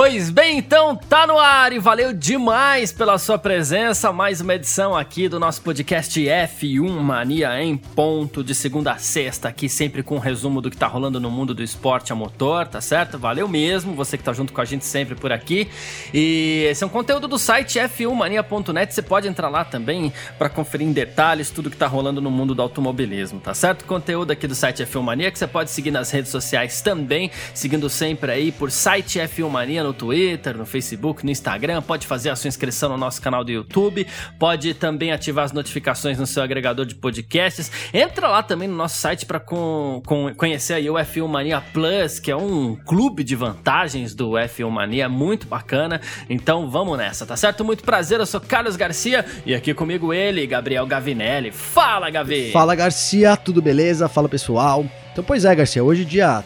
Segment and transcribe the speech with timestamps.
[0.00, 4.12] Pois bem, então tá no ar e valeu demais pela sua presença.
[4.12, 9.48] Mais uma edição aqui do nosso podcast F1 Mania em ponto de segunda a sexta,
[9.48, 12.68] aqui sempre com um resumo do que tá rolando no mundo do esporte a motor,
[12.68, 13.18] tá certo?
[13.18, 15.68] Valeu mesmo, você que tá junto com a gente sempre por aqui.
[16.14, 20.86] E esse é um conteúdo do site f1mania.net, você pode entrar lá também para conferir
[20.86, 23.84] em detalhes tudo que tá rolando no mundo do automobilismo, tá certo?
[23.84, 27.90] Conteúdo aqui do site F1 Mania que você pode seguir nas redes sociais também, seguindo
[27.90, 32.36] sempre aí por site F1 Mania no Twitter, no Facebook, no Instagram, pode fazer a
[32.36, 34.06] sua inscrição no nosso canal do YouTube,
[34.38, 37.70] pode também ativar as notificações no seu agregador de podcasts.
[37.92, 42.76] Entra lá também no nosso site para conhecer o F1 Mania Plus, que é um
[42.76, 46.00] clube de vantagens do F1 Mania, muito bacana.
[46.28, 47.64] Então vamos nessa, tá certo?
[47.64, 51.50] Muito prazer, eu sou Carlos Garcia e aqui comigo ele, Gabriel Gavinelli.
[51.50, 52.52] Fala, Gavi!
[52.52, 54.08] Fala, Garcia, tudo beleza?
[54.08, 54.84] Fala, pessoal.
[55.12, 56.44] Então, pois é, Garcia, hoje dia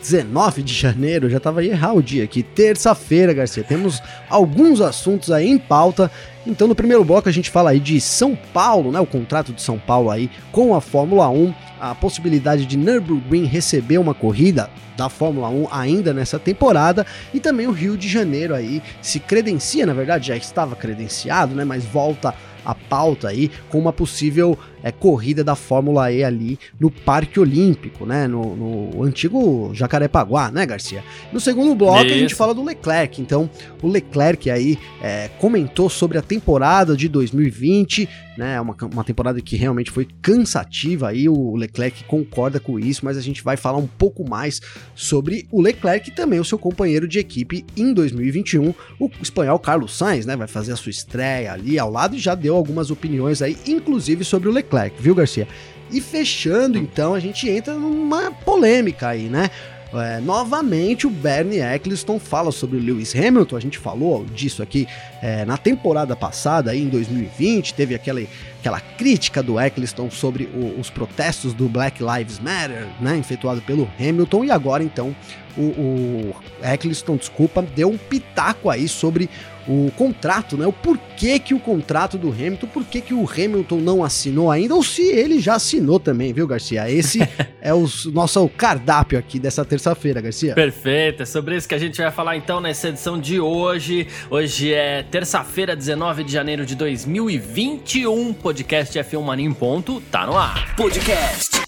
[0.00, 3.62] 19 de janeiro, já tava aí errar o dia aqui, terça-feira, Garcia.
[3.62, 6.10] Temos alguns assuntos aí em pauta.
[6.46, 9.60] Então, no primeiro bloco a gente fala aí de São Paulo, né, o contrato de
[9.60, 15.08] São Paulo aí com a Fórmula 1, a possibilidade de Nürburgring receber uma corrida da
[15.08, 19.92] Fórmula 1 ainda nessa temporada e também o Rio de Janeiro aí se credencia, na
[19.92, 25.42] verdade já estava credenciado, né, mas volta a pauta aí com uma possível é, corrida
[25.42, 28.26] da Fórmula E ali no Parque Olímpico, né?
[28.26, 31.02] No, no antigo Jacarepaguá, né, Garcia?
[31.32, 32.14] No segundo bloco Isso.
[32.14, 33.20] a gente fala do Leclerc.
[33.20, 33.48] Então,
[33.82, 38.60] o Leclerc aí é, comentou sobre a temporada de 2020, né?
[38.60, 41.28] Uma, uma temporada que realmente foi cansativa aí.
[41.28, 44.60] O Leclerc concorda com isso, mas a gente vai falar um pouco mais
[44.94, 49.96] sobre o Leclerc e também o seu companheiro de equipe em 2021, o espanhol Carlos
[49.96, 50.36] Sainz, né?
[50.36, 54.24] Vai fazer a sua estreia ali ao lado e já deu algumas opiniões aí, inclusive
[54.24, 54.70] sobre o Leclerc.
[54.70, 55.48] Leclerc, viu, Garcia?
[55.90, 59.50] E fechando, então, a gente entra numa polêmica aí, né?
[59.92, 64.86] É, novamente o Bernie Eccleston fala sobre o Lewis Hamilton, a gente falou disso aqui
[65.20, 68.22] é, na temporada passada, aí em 2020, teve aquela,
[68.60, 73.90] aquela crítica do Eccleston sobre o, os protestos do Black Lives Matter, né, efetuado pelo
[73.98, 75.14] Hamilton, e agora então
[75.56, 79.28] o, o Eccleston, desculpa, deu um pitaco aí sobre
[79.68, 80.66] o contrato, né?
[80.66, 84.74] O porquê que o contrato do Hamilton, por que que o Hamilton não assinou ainda,
[84.74, 86.90] ou se ele já assinou também, viu, Garcia?
[86.90, 87.20] Esse
[87.60, 90.54] é o nosso cardápio aqui dessa terça-feira, Garcia.
[90.54, 94.08] Perfeito, é sobre isso que a gente vai falar então nessa edição de hoje.
[94.28, 98.32] Hoje é terça-feira, 19 de janeiro de 2021.
[98.34, 100.74] Podcast F1 Mania em ponto, tá no ar.
[100.74, 101.60] Podcast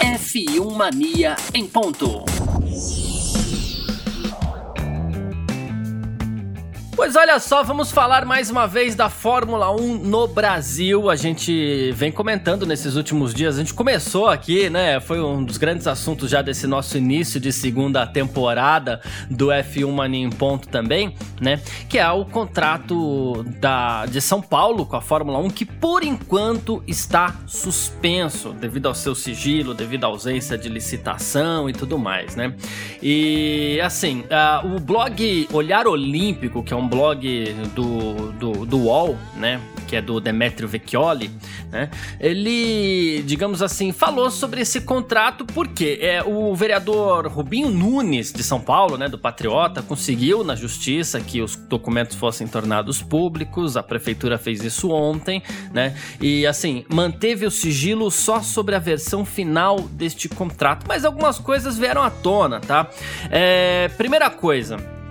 [0.00, 2.24] F1 Mania em ponto.
[7.02, 11.10] Pois olha só, vamos falar mais uma vez da Fórmula 1 no Brasil.
[11.10, 13.56] A gente vem comentando nesses últimos dias.
[13.56, 15.00] A gente começou aqui, né?
[15.00, 20.24] Foi um dos grandes assuntos já desse nosso início de segunda temporada do F1 Mania
[20.24, 21.60] em Ponto também, né?
[21.88, 26.84] Que é o contrato da, de São Paulo com a Fórmula 1, que por enquanto
[26.86, 32.54] está suspenso devido ao seu sigilo, devido à ausência de licitação e tudo mais, né?
[33.02, 39.16] E assim, uh, o blog Olhar Olímpico, que é um blog do, do, do UOL,
[39.36, 39.58] né?
[39.88, 41.30] Que é do Demetrio Vecchioli,
[41.70, 41.88] né?
[42.20, 48.60] Ele, digamos assim, falou sobre esse contrato porque é, o vereador Rubinho Nunes, de São
[48.60, 49.08] Paulo, né?
[49.08, 53.74] Do Patriota, conseguiu na justiça que os documentos fossem tornados públicos.
[53.74, 55.42] A prefeitura fez isso ontem,
[55.72, 55.96] né?
[56.20, 60.84] E assim, manteve o sigilo só sobre a versão final deste contrato.
[60.86, 62.90] Mas algumas coisas vieram à tona, tá?
[63.30, 65.01] É, primeira coisa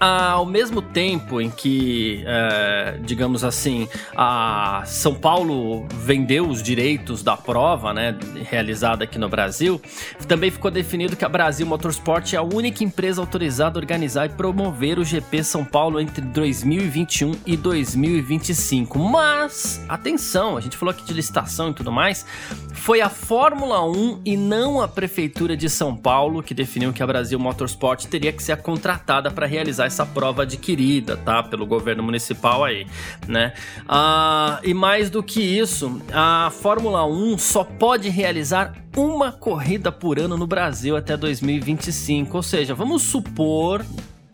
[0.00, 7.36] ao mesmo tempo em que, é, digamos assim, a São Paulo vendeu os direitos da
[7.36, 8.16] prova, né,
[8.48, 9.80] realizada aqui no Brasil,
[10.28, 14.28] também ficou definido que a Brasil Motorsport é a única empresa autorizada a organizar e
[14.28, 18.98] promover o GP São Paulo entre 2021 e 2025.
[18.98, 22.24] Mas, atenção, a gente falou aqui de licitação e tudo mais,
[22.72, 27.06] foi a Fórmula 1 e não a Prefeitura de São Paulo que definiu que a
[27.06, 31.42] Brasil Motorsport teria que ser contratada para realizar essa prova adquirida, tá?
[31.42, 32.86] Pelo governo municipal aí,
[33.26, 33.52] né?
[33.88, 40.18] Ah, e mais do que isso, a Fórmula 1 só pode realizar uma corrida por
[40.18, 42.36] ano no Brasil até 2025.
[42.36, 43.84] Ou seja, vamos supor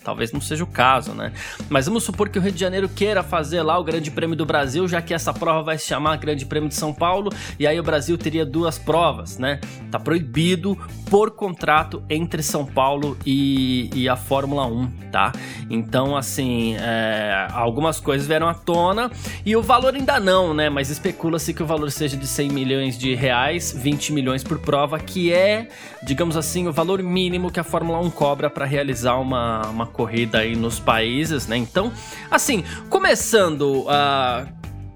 [0.04, 1.32] talvez não seja o caso, né?
[1.68, 4.44] Mas vamos supor que o Rio de Janeiro queira fazer lá o Grande Prêmio do
[4.44, 7.80] Brasil, já que essa prova vai se chamar Grande Prêmio de São Paulo, e aí
[7.80, 9.60] o Brasil teria duas provas, né?
[9.90, 10.78] Tá proibido
[11.10, 15.32] por contrato entre São Paulo e, e a Fórmula 1, tá?
[15.70, 19.10] Então, assim, é, algumas coisas vieram à tona
[19.44, 20.68] e o valor ainda não, né?
[20.68, 24.98] Mas especula-se que o valor seja de 100 milhões de reais, 20 milhões por prova,
[24.98, 25.68] que é,
[26.02, 30.38] digamos assim, o valor mínimo que a Fórmula 1 cobra para realizar uma, uma corrida
[30.38, 31.56] aí nos países, né?
[31.56, 31.92] Então,
[32.30, 34.46] assim, começando uh,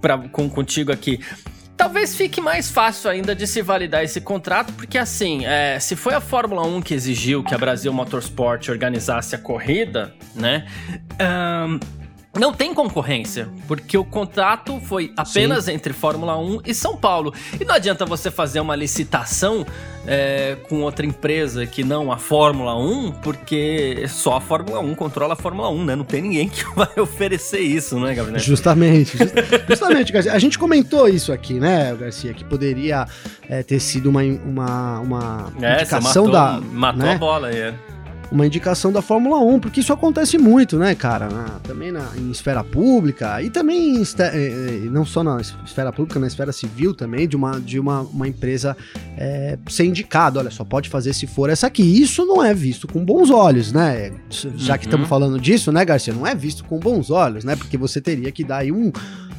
[0.01, 1.21] pra, com, contigo aqui.
[1.77, 6.13] Talvez fique mais fácil ainda de se validar esse contrato, porque assim, é, se foi
[6.13, 10.67] a Fórmula 1 que exigiu que a Brasil Motorsport organizasse a corrida, né?
[12.37, 15.73] Não tem concorrência, porque o contrato foi apenas Sim.
[15.73, 17.33] entre Fórmula 1 e São Paulo.
[17.59, 19.67] E não adianta você fazer uma licitação
[20.07, 25.33] é, com outra empresa que não a Fórmula 1, porque só a Fórmula 1 controla
[25.33, 25.97] a Fórmula 1, né?
[25.97, 28.39] Não tem ninguém que vai oferecer isso, né, Gabriel?
[28.39, 29.17] Justamente.
[29.17, 29.35] Just,
[29.69, 30.33] justamente, Garcia.
[30.33, 33.07] A gente comentou isso aqui, né, Garcia, que poderia
[33.49, 36.61] é, ter sido uma, uma, uma é, indicação matou, da.
[36.61, 37.15] Matou né?
[37.15, 37.57] a bola aí.
[37.57, 37.75] É
[38.31, 41.29] uma indicação da Fórmula 1, porque isso acontece muito, né, cara?
[41.29, 46.21] Na, também na, em esfera pública e também eh, eh, não só na esfera pública,
[46.21, 48.77] na esfera civil também, de uma, de uma, uma empresa
[49.17, 50.39] é, ser indicado.
[50.39, 51.83] Olha, só pode fazer se for essa aqui.
[51.83, 54.13] Isso não é visto com bons olhos, né?
[54.31, 54.79] Já uhum.
[54.79, 56.13] que estamos falando disso, né, Garcia?
[56.13, 57.57] Não é visto com bons olhos, né?
[57.57, 58.93] Porque você teria que dar aí um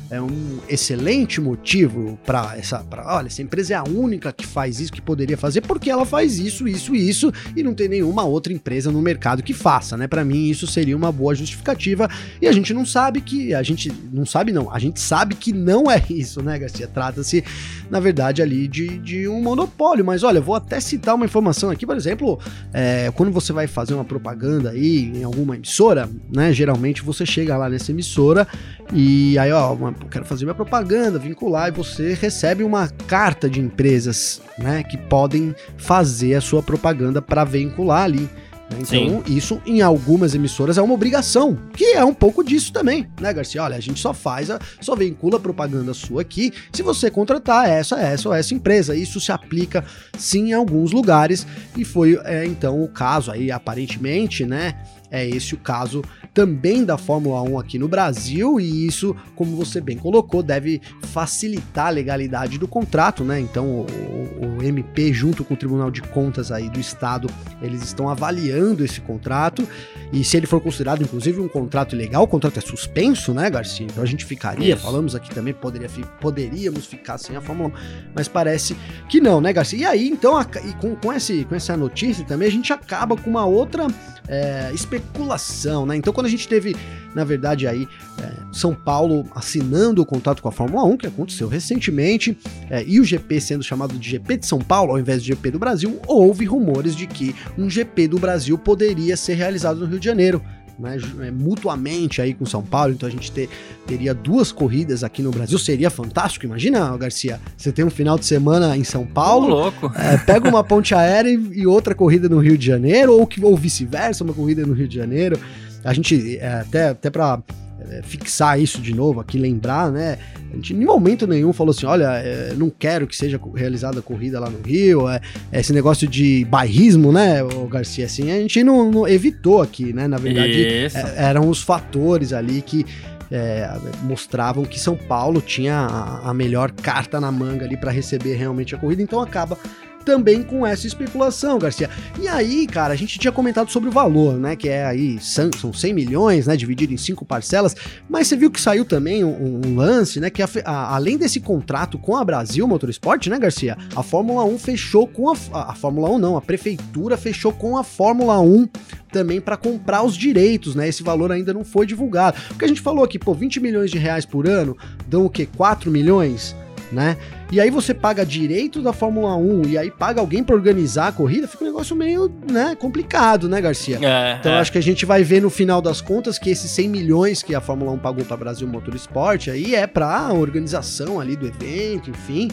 [0.09, 2.79] é um excelente motivo para essa.
[2.79, 6.05] Pra, olha, essa empresa é a única que faz isso, que poderia fazer, porque ela
[6.05, 9.95] faz isso, isso e isso, e não tem nenhuma outra empresa no mercado que faça,
[9.95, 10.07] né?
[10.07, 12.09] Para mim, isso seria uma boa justificativa.
[12.41, 13.53] E a gente não sabe que.
[13.53, 14.73] A gente não sabe, não.
[14.73, 16.87] A gente sabe que não é isso, né, Garcia?
[16.87, 17.43] Trata-se,
[17.89, 20.03] na verdade, ali de, de um monopólio.
[20.05, 22.39] Mas olha, vou até citar uma informação aqui, por exemplo,
[22.73, 26.53] é, quando você vai fazer uma propaganda aí em alguma emissora, né?
[26.53, 28.47] Geralmente você chega lá nessa emissora
[28.93, 29.75] e aí, ó,
[30.09, 35.55] quero fazer minha propaganda, vincular, e você recebe uma carta de empresas, né, que podem
[35.77, 38.29] fazer a sua propaganda para vincular ali.
[38.69, 38.79] Né?
[38.81, 39.23] Então, Sim.
[39.27, 43.63] isso em algumas emissoras é uma obrigação, que é um pouco disso também, né, Garcia?
[43.63, 47.67] Olha, a gente só faz, a, só vincula a propaganda sua aqui se você contratar
[47.67, 48.95] essa, essa ou essa empresa.
[48.95, 49.83] Isso se aplica
[50.17, 51.45] sim em alguns lugares
[51.75, 54.75] e foi é, então o caso aí, aparentemente, né?
[55.11, 56.03] É esse o caso
[56.39, 61.87] também da Fórmula 1 aqui no Brasil, e isso, como você bem colocou, deve facilitar
[61.87, 63.41] a legalidade do contrato, né?
[63.41, 67.29] Então, o, o, MP, junto com o Tribunal de Contas aí do Estado,
[67.61, 69.67] eles estão avaliando esse contrato,
[70.13, 73.85] e se ele for considerado, inclusive, um contrato ilegal, o contrato é suspenso, né, Garcia?
[73.85, 74.81] Então a gente ficaria, isso.
[74.81, 75.89] falamos aqui também, poderia,
[76.21, 77.73] poderíamos ficar sem a Fórmula 1,
[78.15, 78.77] mas parece
[79.09, 79.77] que não, né, Garcia?
[79.77, 83.17] E aí, então, a, e com, com, esse, com essa notícia também, a gente acaba
[83.17, 83.87] com uma outra
[84.29, 85.95] é, especulação, né?
[85.95, 86.75] Então, quando a gente teve,
[87.13, 87.87] na verdade, aí
[88.21, 92.37] é, São Paulo assinando o contrato com a Fórmula 1, que aconteceu recentemente,
[92.69, 95.51] é, e o GP sendo chamado de GP de São Paulo ao invés de GP
[95.51, 99.99] do Brasil, houve rumores de que um GP do Brasil poderia ser realizado no Rio
[99.99, 100.41] de Janeiro
[100.79, 103.49] né, é, mutuamente aí com São Paulo, então a gente ter,
[103.85, 106.45] teria duas corridas aqui no Brasil, seria fantástico.
[106.45, 109.91] Imagina, Garcia, você tem um final de semana em São Paulo, louco.
[109.95, 113.57] É, pega uma ponte aérea e, e, outra corrida no Rio de Janeiro, ou, ou
[113.57, 115.37] vice-versa, uma corrida no Rio de Janeiro.
[115.83, 117.41] A gente, é, até, até para
[117.89, 120.17] é, fixar isso de novo aqui, lembrar, né?
[120.51, 124.01] A gente em momento nenhum falou assim: olha, é, não quero que seja realizada a
[124.01, 125.21] corrida lá no Rio, é,
[125.53, 130.07] esse negócio de bairrismo, né, o Garcia, assim, a gente não, não evitou aqui, né?
[130.07, 132.85] Na verdade, é, eram os fatores ali que
[133.31, 133.69] é,
[134.03, 138.75] mostravam que São Paulo tinha a, a melhor carta na manga ali para receber realmente
[138.75, 139.57] a corrida, então acaba
[140.03, 141.89] também com essa especulação, Garcia.
[142.19, 144.55] E aí, cara, a gente tinha comentado sobre o valor, né?
[144.55, 146.55] Que é aí, são 100 milhões, né?
[146.55, 147.75] Dividido em cinco parcelas.
[148.09, 150.29] Mas você viu que saiu também um, um lance, né?
[150.29, 153.77] Que a, a, além desse contrato com a Brasil Motorsport, né, Garcia?
[153.95, 155.35] A Fórmula 1 fechou com a.
[155.51, 158.67] A, Fórmula 1 não, a prefeitura fechou com a Fórmula 1
[159.11, 160.87] também para comprar os direitos, né?
[160.87, 162.37] Esse valor ainda não foi divulgado.
[162.49, 164.77] Porque a gente falou aqui, pô, 20 milhões de reais por ano
[165.07, 165.47] dão o quê?
[165.55, 166.55] 4 milhões?
[166.91, 167.17] né?
[167.51, 171.11] E aí você paga direito da Fórmula 1 e aí paga alguém para organizar a
[171.11, 173.99] corrida, fica um negócio meio, né, complicado, né, Garcia?
[174.01, 174.59] É, então é.
[174.59, 177.55] acho que a gente vai ver no final das contas que esses 100 milhões que
[177.55, 182.11] a Fórmula 1 pagou para Brasil Motorsport aí é para a organização ali do evento,
[182.11, 182.49] enfim.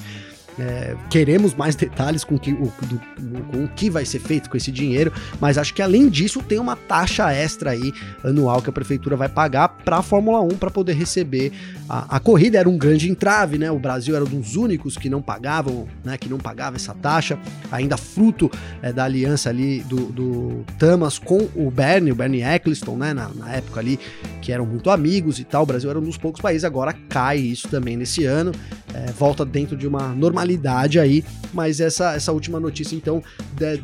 [0.59, 3.01] É, queremos mais detalhes com, que, o, do,
[3.51, 6.59] com o que vai ser feito com esse dinheiro, mas acho que além disso tem
[6.59, 7.93] uma taxa extra aí
[8.25, 11.53] anual que a prefeitura vai pagar para a Fórmula 1 para poder receber
[11.89, 12.59] a, a, corrida.
[12.59, 13.71] Era um grande entrave, né?
[13.71, 16.17] O Brasil era um dos únicos que não pagavam, né?
[16.17, 17.39] Que não pagava essa taxa,
[17.71, 18.51] ainda fruto
[18.83, 23.13] é, da aliança ali do, do Tamas com o Bernie, o Bernie Eccleston, né?
[23.13, 23.99] Na, na época ali,
[24.41, 25.65] que eram muito amigos e tal.
[25.65, 28.53] O Brasil era um dos poucos países, agora cai isso também nesse ano,
[28.97, 31.23] é, volta dentro de uma normalidade aí,
[31.53, 33.23] mas essa, essa última notícia então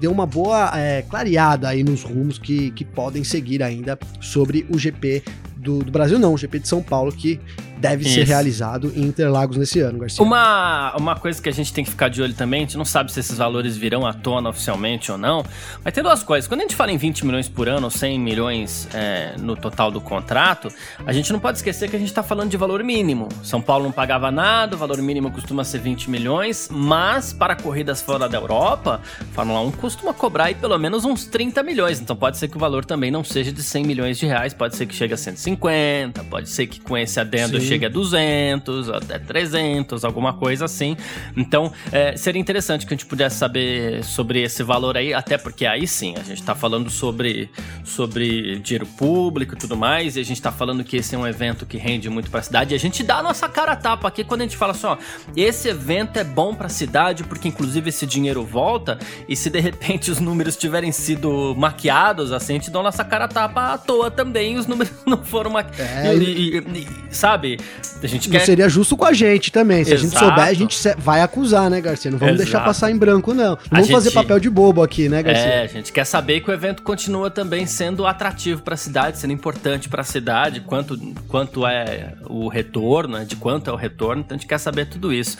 [0.00, 4.78] deu uma boa é, clareada aí nos rumos que, que podem seguir ainda sobre o
[4.78, 5.22] GP
[5.56, 7.38] do, do Brasil, não, o GP de São Paulo, que
[7.82, 8.14] deve Isso.
[8.14, 10.24] ser realizado em Interlagos nesse ano, Garcia.
[10.24, 12.84] Uma, uma coisa que a gente tem que ficar de olho também, a gente não
[12.84, 15.44] sabe se esses valores virão à tona oficialmente ou não,
[15.84, 16.46] mas tem duas coisas.
[16.46, 19.90] Quando a gente fala em 20 milhões por ano ou 100 milhões é, no total
[19.90, 20.68] do contrato,
[21.04, 23.28] a gente não pode esquecer que a gente está falando de valor mínimo.
[23.42, 28.00] São Paulo não pagava nada, o valor mínimo costuma ser 20 milhões, mas para corridas
[28.00, 29.00] fora da Europa,
[29.32, 32.00] Fórmula 1 costuma cobrar aí pelo menos uns 30 milhões.
[32.00, 34.76] Então pode ser que o valor também não seja de 100 milhões de reais, pode
[34.76, 38.90] ser que chegue a 150, pode ser que com esse adendo Sim chega a 200,
[38.90, 40.96] até 300, alguma coisa assim.
[41.36, 45.64] Então, é, seria interessante que a gente pudesse saber sobre esse valor aí, até porque
[45.64, 47.50] aí sim, a gente está falando sobre,
[47.84, 51.26] sobre dinheiro público e tudo mais, e a gente está falando que esse é um
[51.26, 53.76] evento que rende muito para a cidade, e a gente dá a nossa cara a
[53.76, 54.96] tapa aqui quando a gente fala assim, ó,
[55.34, 58.98] esse evento é bom para a cidade, porque inclusive esse dinheiro volta,
[59.28, 63.04] e se de repente os números tiverem sido maquiados, assim, a gente dá a nossa
[63.04, 67.14] cara a tapa à toa também, os números não foram maquiados, é, e, e, e,
[67.14, 67.58] sabe?
[68.02, 68.40] A gente quer...
[68.40, 69.84] seria justo com a gente também.
[69.84, 70.06] Se Exato.
[70.06, 72.10] a gente souber, a gente vai acusar, né, Garcia?
[72.10, 72.50] Não vamos Exato.
[72.50, 73.50] deixar passar em branco, não.
[73.50, 73.94] Não vamos gente...
[73.94, 75.46] fazer papel de bobo aqui, né, Garcia?
[75.46, 79.18] É, a gente quer saber que o evento continua também sendo atrativo para a cidade,
[79.18, 83.76] sendo importante para a cidade, quanto, quanto é o retorno, né, de quanto é o
[83.76, 84.22] retorno.
[84.22, 85.36] Então a gente quer saber tudo isso.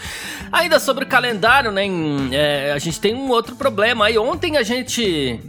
[0.50, 4.06] Ainda sobre o calendário, né, em, é, a gente tem um outro problema.
[4.06, 5.40] Aí ontem a gente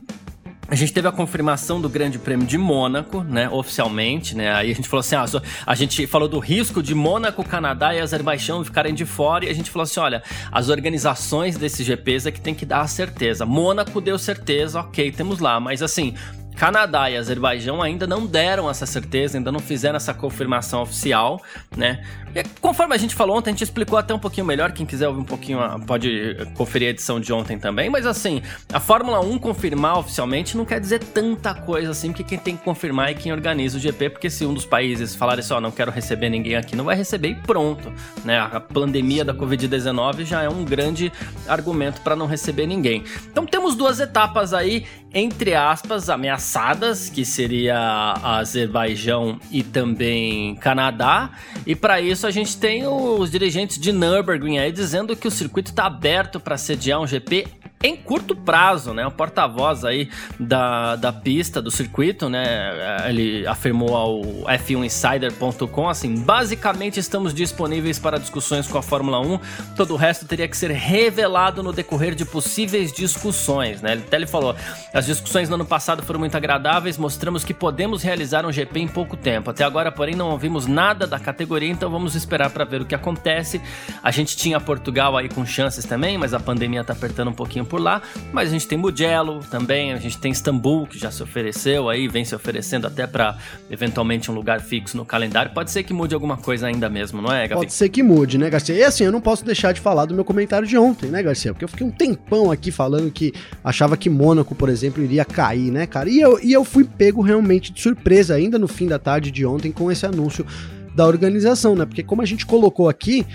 [0.73, 4.51] a gente teve a confirmação do Grande Prêmio de Mônaco, né, oficialmente, né?
[4.51, 5.25] Aí a gente falou assim, ah,
[5.67, 9.53] a gente falou do risco de Mônaco, Canadá e Azerbaijão ficarem de fora e a
[9.53, 13.45] gente falou assim, olha, as organizações desses GPs é que tem que dar a certeza.
[13.45, 16.15] Mônaco deu certeza, ok, temos lá, mas assim,
[16.55, 21.41] Canadá e Azerbaijão ainda não deram essa certeza, ainda não fizeram essa confirmação oficial,
[21.75, 22.03] né?
[22.35, 24.71] E conforme a gente falou ontem, a gente explicou até um pouquinho melhor.
[24.71, 27.89] Quem quiser ouvir um pouquinho, ah, pode conferir a edição de ontem também.
[27.89, 28.41] Mas assim,
[28.71, 32.63] a Fórmula 1 confirmar oficialmente não quer dizer tanta coisa assim, porque quem tem que
[32.63, 34.09] confirmar é quem organiza o GP.
[34.11, 36.85] Porque se um dos países falar assim, ó, oh, não quero receber ninguém aqui, não
[36.85, 37.91] vai receber e pronto,
[38.23, 38.39] né?
[38.39, 41.11] A pandemia da Covid-19 já é um grande
[41.47, 43.03] argumento para não receber ninguém.
[43.31, 51.31] Então temos duas etapas aí, entre aspas, ameaçadas ameaçadas, que seria Azerbaijão e também Canadá.
[51.65, 55.71] E para isso a gente tem os dirigentes de Nürburgring aí dizendo que o circuito
[55.71, 57.47] está aberto para sediar um GP
[57.83, 59.05] em curto prazo, né?
[59.05, 60.09] O porta-voz aí
[60.39, 62.71] da, da pista, do circuito, né?
[63.09, 69.39] Ele afirmou ao F1Insider.com assim: basicamente estamos disponíveis para discussões com a Fórmula 1,
[69.75, 73.91] todo o resto teria que ser revelado no decorrer de possíveis discussões, né?
[73.91, 74.55] Ele até ele falou:
[74.93, 78.87] as discussões no ano passado foram muito agradáveis, mostramos que podemos realizar um GP em
[78.87, 79.49] pouco tempo.
[79.49, 82.95] Até agora, porém, não ouvimos nada da categoria, então vamos esperar para ver o que
[82.95, 83.61] acontece.
[84.01, 87.65] A gente tinha Portugal aí com chances também, mas a pandemia tá apertando um pouquinho
[87.73, 88.03] por lá.
[88.31, 92.07] Mas a gente tem Mugello também, a gente tem Istambul, que já se ofereceu aí,
[92.07, 93.35] vem se oferecendo até para
[93.67, 95.51] eventualmente um lugar fixo no calendário.
[95.51, 97.61] Pode ser que mude alguma coisa ainda mesmo, não é, Gabi?
[97.61, 98.75] Pode ser que mude, né, Garcia?
[98.75, 101.51] E assim, eu não posso deixar de falar do meu comentário de ontem, né, Garcia?
[101.51, 105.71] Porque eu fiquei um tempão aqui falando que achava que Mônaco, por exemplo, iria cair,
[105.71, 106.07] né, cara?
[106.07, 109.43] E eu, e eu fui pego realmente de surpresa ainda no fim da tarde de
[109.43, 110.45] ontem com esse anúncio
[110.93, 111.85] da organização, né?
[111.85, 113.25] Porque como a gente colocou aqui,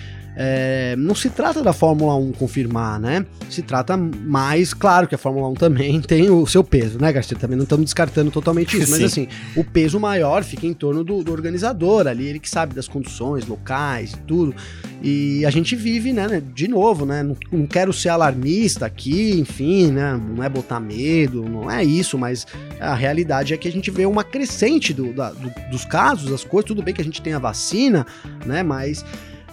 [0.41, 3.27] é, não se trata da Fórmula 1 confirmar, né?
[3.51, 7.37] Se trata mais, claro que a Fórmula 1 também tem o seu peso, né, Garcia?
[7.37, 9.27] Também não estamos descartando totalmente isso, mas assim,
[9.57, 13.49] o peso maior fica em torno do, do, organizador ali, ele que sabe das condições
[13.49, 14.55] locais e tudo.
[15.03, 17.21] E a gente vive, né, de novo, né?
[17.25, 20.21] Não, não quero ser alarmista aqui, enfim, né?
[20.37, 22.47] Não é botar medo, não é isso, mas
[22.79, 26.45] a realidade é que a gente vê uma crescente do, da, do, dos casos, as
[26.45, 28.07] coisas, tudo bem que a gente tem a vacina,
[28.47, 28.63] né?
[28.63, 29.05] Mas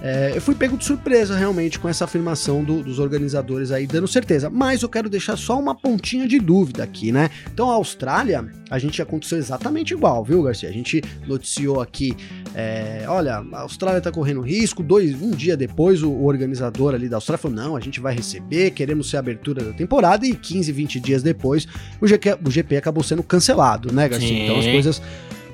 [0.07, 4.07] é, eu fui pego de surpresa realmente com essa afirmação do, dos organizadores aí, dando
[4.07, 4.51] certeza.
[4.51, 7.31] Mas eu quero deixar só uma pontinha de dúvida aqui, né?
[7.51, 10.69] Então a Austrália, a gente aconteceu exatamente igual, viu, Garcia?
[10.69, 12.15] A gente noticiou aqui,
[12.53, 14.83] é, olha, a Austrália tá correndo risco.
[14.83, 18.13] Dois, um dia depois, o, o, organizador ali da Austrália falou: não, a gente vai
[18.13, 20.23] receber, queremos ser a abertura da temporada.
[20.23, 21.67] E 15, 20 dias depois,
[21.99, 24.29] o GP, o GP acabou sendo cancelado, né, Garcia?
[24.29, 24.43] Sim.
[24.43, 25.01] Então as coisas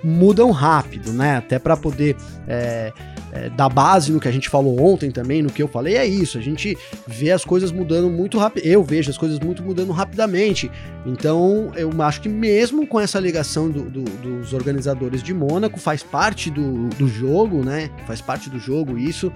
[0.03, 1.37] mudam rápido, né?
[1.37, 2.15] Até para poder.
[2.47, 2.91] É,
[3.31, 6.05] é, da base no que a gente falou ontem também, no que eu falei, é
[6.05, 6.37] isso.
[6.37, 8.65] A gente vê as coisas mudando muito rápido.
[8.65, 10.69] Eu vejo as coisas muito mudando rapidamente.
[11.05, 16.03] Então, eu acho que mesmo com essa ligação do, do, dos organizadores de Mônaco, faz
[16.03, 17.89] parte do, do jogo, né?
[18.05, 19.31] Faz parte do jogo isso.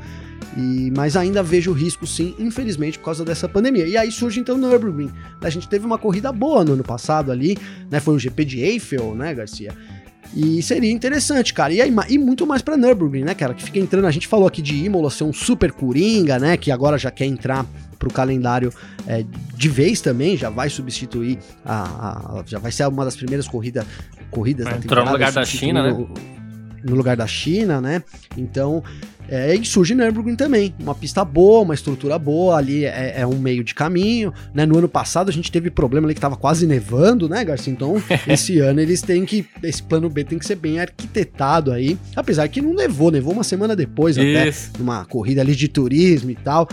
[0.57, 3.87] E, mas ainda vejo risco sim, infelizmente, por causa dessa pandemia.
[3.87, 5.11] E aí surge então o Nürburgring.
[5.41, 7.57] A gente teve uma corrida boa no ano passado ali,
[7.89, 7.99] né?
[7.99, 9.73] Foi um GP de Eiffel, né, Garcia?
[10.35, 11.73] E seria interessante, cara.
[11.73, 13.53] E, aí, e muito mais pra Nürburgring, né, cara?
[13.53, 14.05] Que fica entrando.
[14.05, 16.57] A gente falou aqui de Imola ser um super coringa, né?
[16.57, 17.65] Que agora já quer entrar
[17.97, 18.73] pro calendário
[19.07, 19.23] é,
[19.55, 23.85] de vez também, já vai substituir a, a, já vai ser uma das primeiras corrida,
[24.29, 25.05] corridas da temporada.
[25.05, 26.07] no lugar da China, né?
[26.83, 28.03] No lugar da China, né?
[28.37, 28.83] Então,
[29.27, 33.37] é, e surge Nürburgring também, uma pista boa, uma estrutura boa, ali é, é, um
[33.37, 34.65] meio de caminho, né?
[34.65, 37.71] No ano passado a gente teve problema ali que tava quase nevando, né, Garcia?
[37.71, 41.97] Então, esse ano eles têm que, esse plano B tem que ser bem arquitetado aí,
[42.15, 44.25] apesar que não nevou, nevou uma semana depois Isso.
[44.25, 46.67] até, numa corrida ali de turismo e tal,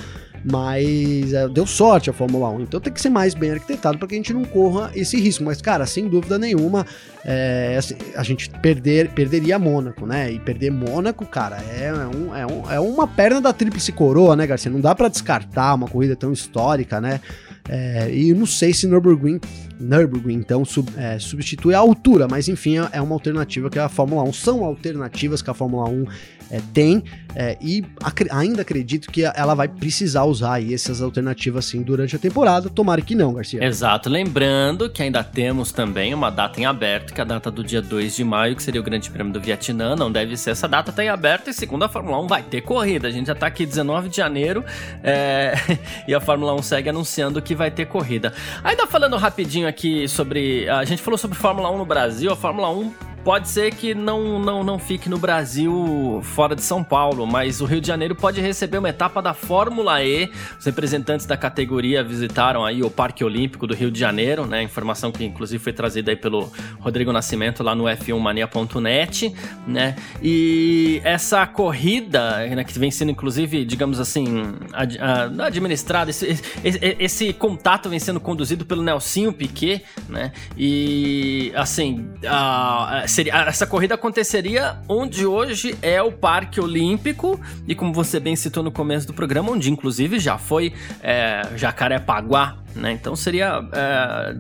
[0.44, 2.62] mas é, deu sorte a Fórmula 1.
[2.62, 5.44] Então tem que ser mais bem arquitetado para que a gente não corra esse risco.
[5.44, 6.86] Mas, cara, sem dúvida nenhuma,
[7.24, 10.32] é, assim, a gente perder, perderia Mônaco, né?
[10.32, 14.46] E perder Mônaco, cara, é, um, é, um, é uma perna da tríplice coroa, né,
[14.46, 14.70] Garcia?
[14.70, 17.20] Não dá para descartar uma corrida tão histórica, né?
[17.68, 19.40] É, e não sei se Nürburgring,
[19.78, 24.24] Nürburgring então sub, é, substitui a altura, mas enfim, é uma alternativa que a Fórmula
[24.24, 26.06] 1 são alternativas que a Fórmula 1
[26.52, 27.02] é, tem
[27.34, 32.18] é, e ac ainda acredito que ela vai precisar usar aí essas alternativas durante a
[32.18, 32.68] temporada.
[32.68, 33.64] Tomara que não, Garcia.
[33.64, 34.10] Exato.
[34.10, 37.80] Lembrando que ainda temos também uma data em aberto, que é a data do dia
[37.80, 39.96] 2 de maio, que seria o Grande Prêmio do Vietnã.
[39.96, 42.60] Não deve ser essa data, tá em aberto e segundo a Fórmula 1 vai ter
[42.60, 43.08] corrida.
[43.08, 44.62] A gente já tá aqui 19 de janeiro
[45.02, 45.54] é...
[46.06, 48.34] e a Fórmula 1 segue anunciando que vai ter corrida.
[48.62, 50.68] Ainda falando rapidinho aqui sobre.
[50.68, 52.30] A gente falou sobre Fórmula 1 no Brasil.
[52.30, 56.82] A Fórmula 1 pode ser que não, não, não fique no Brasil fora de São
[56.82, 60.30] Paulo, mas o Rio de Janeiro pode receber uma etapa da Fórmula E.
[60.58, 64.62] Os representantes da categoria visitaram aí o Parque Olímpico do Rio de Janeiro, né?
[64.62, 69.34] Informação que inclusive foi trazida aí pelo Rodrigo Nascimento lá no F1mania.net,
[69.66, 69.96] né?
[70.20, 74.98] E essa corrida, né, que vem sendo inclusive, digamos assim, ad,
[75.40, 80.32] administrada, esse, esse, esse, contato vem sendo conduzido pelo Nelsinho Piquet, né?
[80.56, 87.92] E assim, a seria, essa corrida aconteceria onde hoje é o Parque Olímpico, e como
[87.92, 92.92] você bem citou no começo do programa, onde inclusive já foi é, Jacarepaguá, né?
[92.92, 93.62] Então seria.
[93.72, 94.36] É,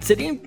[0.00, 0.38] seria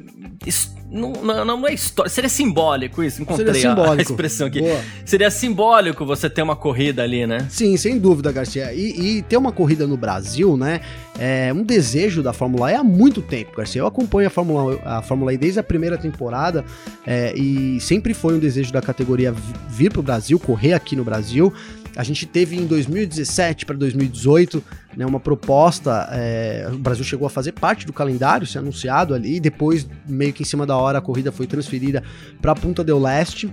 [0.95, 2.10] não, não, não, é história.
[2.10, 3.21] Seria simbólico isso.
[3.21, 3.99] Encontrei seria simbólico.
[3.99, 4.62] A, expressão aqui.
[4.62, 4.81] Boa.
[5.03, 7.45] Seria simbólico você ter uma corrida ali, né?
[7.49, 8.73] Sim, sem dúvida, Garcia.
[8.73, 10.79] E, e, ter uma corrida no Brasil, né?
[11.19, 13.81] É um desejo da Fórmula E há muito tempo, Garcia.
[13.81, 16.63] Eu acompanho a Fórmula, a Fórmula E desde a primeira temporada
[17.05, 19.34] é, e sempre foi um desejo da categoria
[19.69, 21.53] vir para o Brasil, correr aqui no Brasil.
[21.95, 24.63] A gente teve em 2017 para 2018
[24.95, 26.08] né, uma proposta.
[26.12, 29.39] É, o Brasil chegou a fazer parte do calendário, ser anunciado ali.
[29.39, 32.03] Depois, meio que em cima da hora, a corrida foi transferida
[32.41, 33.51] para Punta del Leste.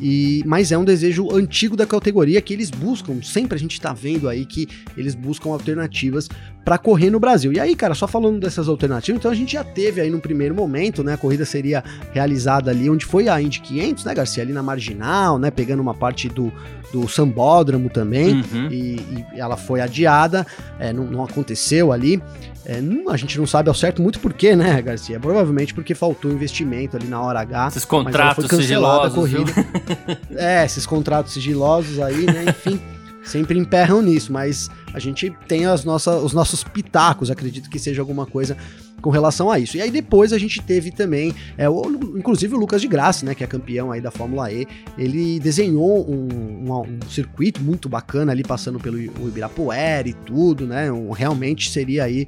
[0.00, 3.22] E, mas é um desejo antigo da categoria que eles buscam.
[3.22, 6.28] Sempre a gente está vendo aí que eles buscam alternativas
[6.64, 7.52] para correr no Brasil.
[7.52, 10.54] E aí, cara, só falando dessas alternativas, então a gente já teve aí no primeiro
[10.54, 11.14] momento, né?
[11.14, 14.42] A corrida seria realizada ali onde foi a Indy 500, né, Garcia?
[14.42, 15.50] Ali na marginal, né?
[15.50, 16.52] Pegando uma parte do,
[16.92, 18.34] do Sambódromo também.
[18.34, 18.68] Uhum.
[18.70, 20.46] E, e, ela foi adiada,
[20.78, 22.22] é, não, não aconteceu ali.
[22.64, 25.18] É, não, a gente não sabe ao certo muito porquê, né, Garcia?
[25.18, 27.68] Provavelmente porque faltou investimento ali na hora H.
[27.68, 29.14] Esses contratos sigilosos.
[29.14, 29.52] corrida.
[30.36, 32.44] é, esses contratos sigilosos aí, né?
[32.48, 32.80] Enfim,
[33.24, 38.00] sempre emperram nisso, mas a gente tem as nossas, os nossos pitacos, acredito que seja
[38.00, 38.56] alguma coisa
[39.02, 39.76] com relação a isso.
[39.76, 41.82] E aí depois a gente teve também, é, o,
[42.16, 46.08] inclusive o Lucas de Graça, né, que é campeão aí da Fórmula E, ele desenhou
[46.08, 51.68] um, um, um circuito muito bacana ali, passando pelo Ibirapuera e tudo, né, um, realmente
[51.68, 52.26] seria aí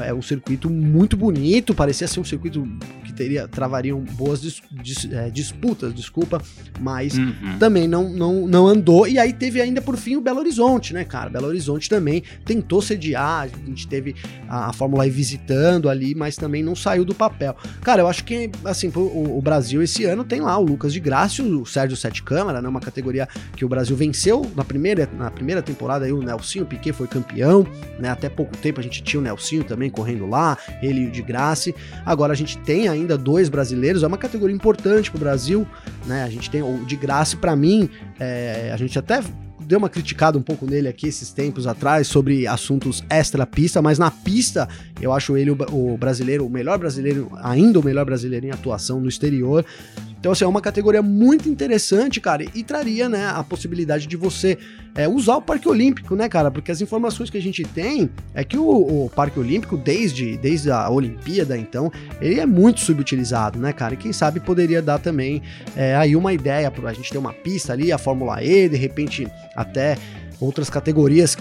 [0.00, 2.66] é um circuito muito bonito, parecia ser um circuito
[3.04, 6.40] que teria travariam boas dis, dis, é, disputas, desculpa,
[6.80, 7.58] mas uhum.
[7.58, 9.06] também não, não, não andou.
[9.06, 11.28] E aí teve ainda por fim o Belo Horizonte, né, cara?
[11.28, 14.14] Belo Horizonte também tentou sediar, a gente teve
[14.48, 17.56] a, a Fórmula E visitando ali, mas também não saiu do papel.
[17.82, 21.00] Cara, eu acho que assim, o, o Brasil esse ano tem lá o Lucas de
[21.00, 25.30] Graça, o Sérgio Sete Câmara, né, uma categoria que o Brasil venceu na primeira, na
[25.30, 27.66] primeira temporada aí o Nelsinho Piquet foi campeão,
[27.98, 28.10] né?
[28.10, 31.22] Até pouco tempo a gente tinha o Nelsinho também correndo lá, ele e o de
[31.22, 31.72] Graça.
[32.04, 35.66] Agora a gente tem ainda dois brasileiros, é uma categoria importante para o Brasil,
[36.06, 36.24] né?
[36.24, 39.22] A gente tem o de Graça, para mim, é, a gente até
[39.72, 43.98] deu uma criticada um pouco nele aqui esses tempos atrás sobre assuntos extra pista, mas
[43.98, 44.68] na pista
[45.00, 49.00] eu acho ele o, o brasileiro, o melhor brasileiro, ainda o melhor brasileiro em atuação
[49.00, 49.64] no exterior.
[50.22, 54.56] Então, assim, é uma categoria muito interessante, cara, e traria, né, a possibilidade de você
[54.94, 56.48] é, usar o Parque Olímpico, né, cara?
[56.48, 58.62] Porque as informações que a gente tem é que o,
[59.06, 63.94] o, Parque Olímpico, desde, desde a Olimpíada, então, ele é muito subutilizado, né, cara?
[63.94, 65.42] E quem sabe poderia dar também
[65.74, 68.76] é, aí uma ideia para a gente ter uma pista ali, a Fórmula E, de
[68.76, 69.98] repente até
[70.38, 71.36] outras categorias,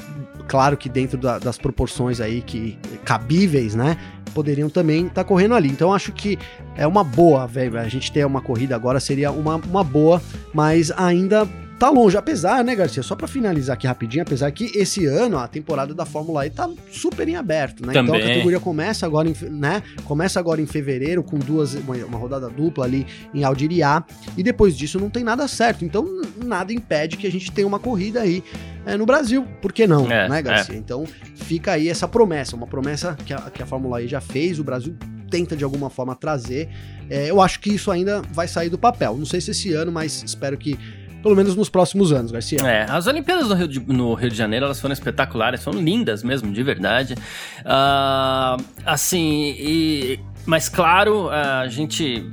[0.48, 3.98] claro que dentro da, das proporções aí que cabíveis, né?
[4.34, 5.70] Poderiam também estar tá correndo ali.
[5.70, 6.38] Então acho que
[6.76, 7.78] é uma boa, velho.
[7.78, 10.22] A gente ter uma corrida agora seria uma, uma boa,
[10.54, 11.48] mas ainda
[11.82, 13.02] tá longe, apesar, né, Garcia?
[13.02, 16.70] Só para finalizar aqui rapidinho, apesar que esse ano a temporada da Fórmula E tá
[16.92, 17.92] super em aberto, né?
[17.92, 18.04] Também.
[18.04, 19.82] Então a categoria começa agora, em, né?
[20.06, 24.04] Começa agora em fevereiro com duas uma, uma rodada dupla ali em Aldiriá
[24.38, 25.84] e depois disso não tem nada certo.
[25.84, 26.06] Então
[26.46, 28.44] nada impede que a gente tenha uma corrida aí
[28.86, 29.48] é, no Brasil.
[29.60, 30.76] Por que não, é, né, Garcia?
[30.76, 30.78] É.
[30.78, 34.60] Então fica aí essa promessa, uma promessa que a, que a Fórmula E já fez,
[34.60, 34.96] o Brasil
[35.32, 36.70] tenta de alguma forma trazer.
[37.10, 39.18] É, eu acho que isso ainda vai sair do papel.
[39.18, 40.78] Não sei se esse ano, mas espero que
[41.22, 42.60] pelo menos nos próximos anos, Garcia.
[42.64, 46.24] É, as Olimpíadas no Rio de, no Rio de Janeiro, elas foram espetaculares, foram lindas
[46.24, 47.16] mesmo, de verdade.
[47.62, 52.26] Uh, assim, e, mas claro, a gente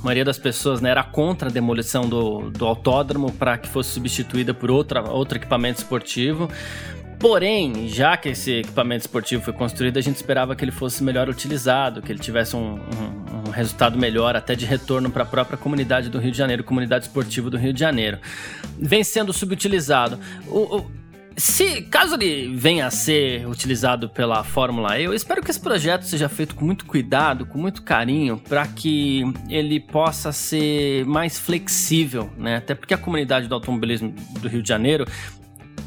[0.00, 3.90] a maioria das pessoas né, era contra a demolição do, do autódromo para que fosse
[3.90, 6.48] substituída por outra, outro equipamento esportivo.
[7.20, 11.28] Porém, já que esse equipamento esportivo foi construído, a gente esperava que ele fosse melhor
[11.28, 15.58] utilizado, que ele tivesse um, um, um resultado melhor, até de retorno para a própria
[15.58, 18.18] comunidade do Rio de Janeiro, comunidade esportiva do Rio de Janeiro.
[18.78, 20.18] Vem sendo subutilizado.
[20.46, 20.90] O, o,
[21.36, 26.04] se caso ele venha a ser utilizado pela Fórmula E, eu espero que esse projeto
[26.04, 32.30] seja feito com muito cuidado, com muito carinho, para que ele possa ser mais flexível,
[32.38, 32.56] né?
[32.56, 35.04] Até porque a comunidade do automobilismo do Rio de Janeiro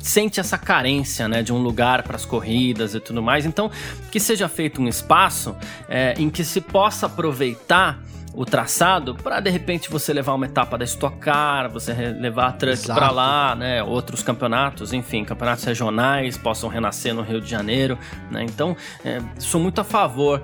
[0.04, 3.46] sente essa carência, né, de um lugar para as corridas e tudo mais.
[3.46, 3.72] Então,
[4.12, 5.56] que seja feito um espaço
[5.88, 8.00] é, em que se possa aproveitar
[8.36, 12.52] o traçado para de repente você levar uma etapa da Stock Car, você levar a
[12.52, 13.84] truck para lá, né?
[13.84, 17.98] Outros campeonatos, enfim, campeonatos regionais possam renascer no Rio de Janeiro,
[18.32, 18.44] né?
[18.44, 20.42] Então, é, sou muito a favor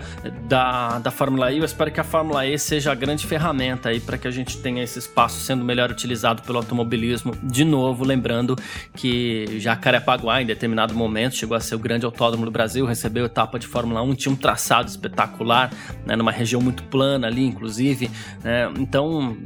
[0.47, 1.57] da, da Fórmula E.
[1.57, 4.57] Eu espero que a Fórmula E seja a grande ferramenta aí para que a gente
[4.57, 7.33] tenha esse espaço sendo melhor utilizado pelo automobilismo.
[7.41, 8.55] De novo, lembrando
[8.95, 13.57] que Jacarepaguá, em determinado momento, chegou a ser o grande autódromo do Brasil, recebeu etapa
[13.57, 15.71] de Fórmula 1, tinha um traçado espetacular,
[16.05, 16.15] né?
[16.15, 18.11] Numa região muito plana ali, inclusive inclusive.
[18.43, 18.71] Né?
[18.77, 19.37] Então,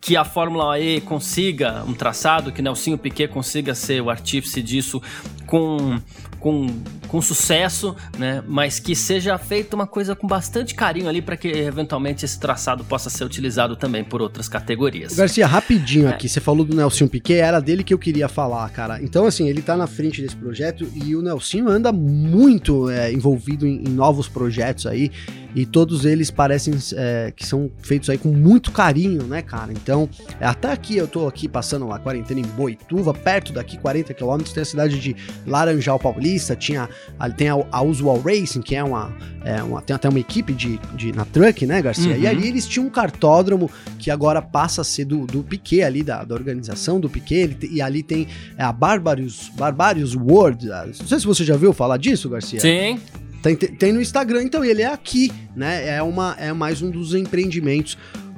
[0.00, 5.00] que a Fórmula E consiga um traçado, que Nelsinho Piquet consiga ser o artífice disso
[5.46, 5.98] com
[6.46, 6.66] com,
[7.08, 8.42] com sucesso, né?
[8.46, 12.84] Mas que seja feita uma coisa com bastante carinho ali para que eventualmente esse traçado
[12.84, 15.14] possa ser utilizado também por outras categorias.
[15.14, 16.10] Garcia, rapidinho é.
[16.10, 19.02] aqui, você falou do Nelson Piquet, era dele que eu queria falar, cara.
[19.02, 23.66] Então, assim, ele tá na frente desse projeto e o Nelson anda muito é, envolvido
[23.66, 25.10] em, em, novos projetos aí
[25.54, 29.72] e todos eles parecem é, que são feitos aí com muito carinho, né, cara?
[29.72, 30.08] Então,
[30.40, 34.62] até aqui eu tô aqui passando a quarentena em Boituva, perto daqui, 40 quilômetros, tem
[34.62, 36.88] a cidade de Laranjal Paulista tinha
[37.36, 40.78] tem a, a Usual Racing, que é uma, é uma, tem até uma equipe de,
[40.94, 42.14] de na truck, né, Garcia?
[42.14, 42.20] Uhum.
[42.20, 46.02] E ali eles tinham um cartódromo que agora passa a ser do, do Piquet ali,
[46.02, 51.20] da, da organização do Piquet, e ali tem é, a Barbarius, Barbarius World, não sei
[51.20, 52.60] se você já viu falar disso, Garcia.
[52.60, 52.98] Sim.
[53.42, 55.88] Tem, tem no Instagram, então ele é aqui, né?
[55.88, 57.96] É, uma, é mais um dos empreendimentos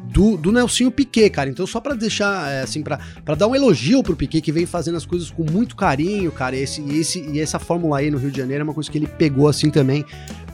[0.09, 1.51] do, do Nelsinho Piquet, cara.
[1.51, 4.97] Então, só para deixar, é, assim, para dar um elogio pro Piquet, que vem fazendo
[4.97, 6.57] as coisas com muito carinho, cara.
[6.57, 8.99] E, esse, esse, e essa Fórmula E no Rio de Janeiro é uma coisa que
[8.99, 10.05] ele pegou assim também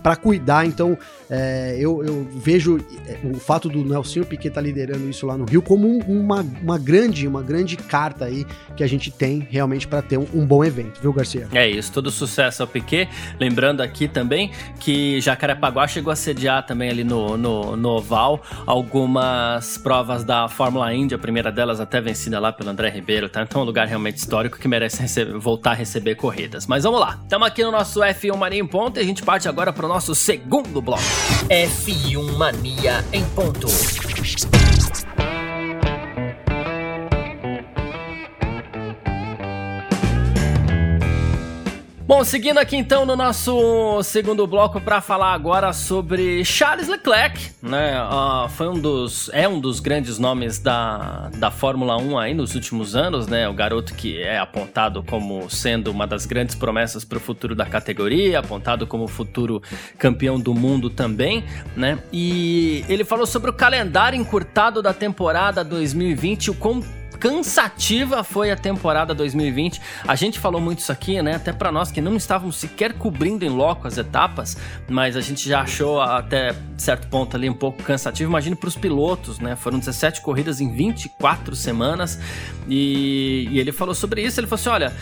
[0.05, 0.67] para cuidar.
[0.67, 0.99] Então,
[1.31, 5.39] é, eu, eu, vejo é, o fato do Nelson Piquet estar tá liderando isso lá
[5.39, 8.45] no Rio como um, uma, uma grande, uma grande carta aí
[8.77, 11.49] que a gente tem realmente para ter um, um, bom evento, viu, Garcia?
[11.55, 13.09] É isso, todo sucesso ao Piquet.
[13.41, 19.79] Lembrando aqui também que Jacarepaguá chegou a sediar também ali no, no, no Oval algumas
[19.79, 23.43] provas da Fórmula Indy, a primeira delas até vencida lá pelo André Ribeiro, tá?
[23.43, 26.67] Então é um lugar realmente histórico que merece receber, voltar a receber corridas.
[26.67, 29.73] Mas vamos lá, estamos aqui no nosso F1 Marinho Ponto e a gente parte agora
[29.73, 31.05] para o nosso segundo bloco.
[31.49, 33.69] F1 Mania em ponto.
[42.07, 47.95] Bom, seguindo aqui então no nosso segundo bloco para falar agora sobre Charles Leclerc, né?
[47.99, 52.55] Uh, foi um dos, é um dos grandes nomes da, da Fórmula 1 aí nos
[52.55, 53.49] últimos anos, né?
[53.49, 57.65] O garoto que é apontado como sendo uma das grandes promessas para o futuro da
[57.65, 59.63] categoria, apontado como futuro
[59.97, 61.43] campeão do mundo também,
[61.75, 61.99] né?
[62.13, 66.83] E ele falou sobre o calendário encurtado da temporada 2020, o quão
[67.25, 69.81] cansativa foi a temporada 2020.
[70.07, 71.37] A gente falou muito isso aqui, né?
[71.37, 74.59] Até para nós que não estávamos sequer cobrindo em loco as etapas,
[74.91, 78.31] mas a gente já achou até certo ponto ali um pouco cansativo.
[78.31, 79.57] Imagine para os pilotos, né?
[79.57, 82.21] Foram 17 corridas em 24 semanas
[82.69, 84.39] e, e ele falou sobre isso.
[84.39, 84.93] Ele falou assim: olha,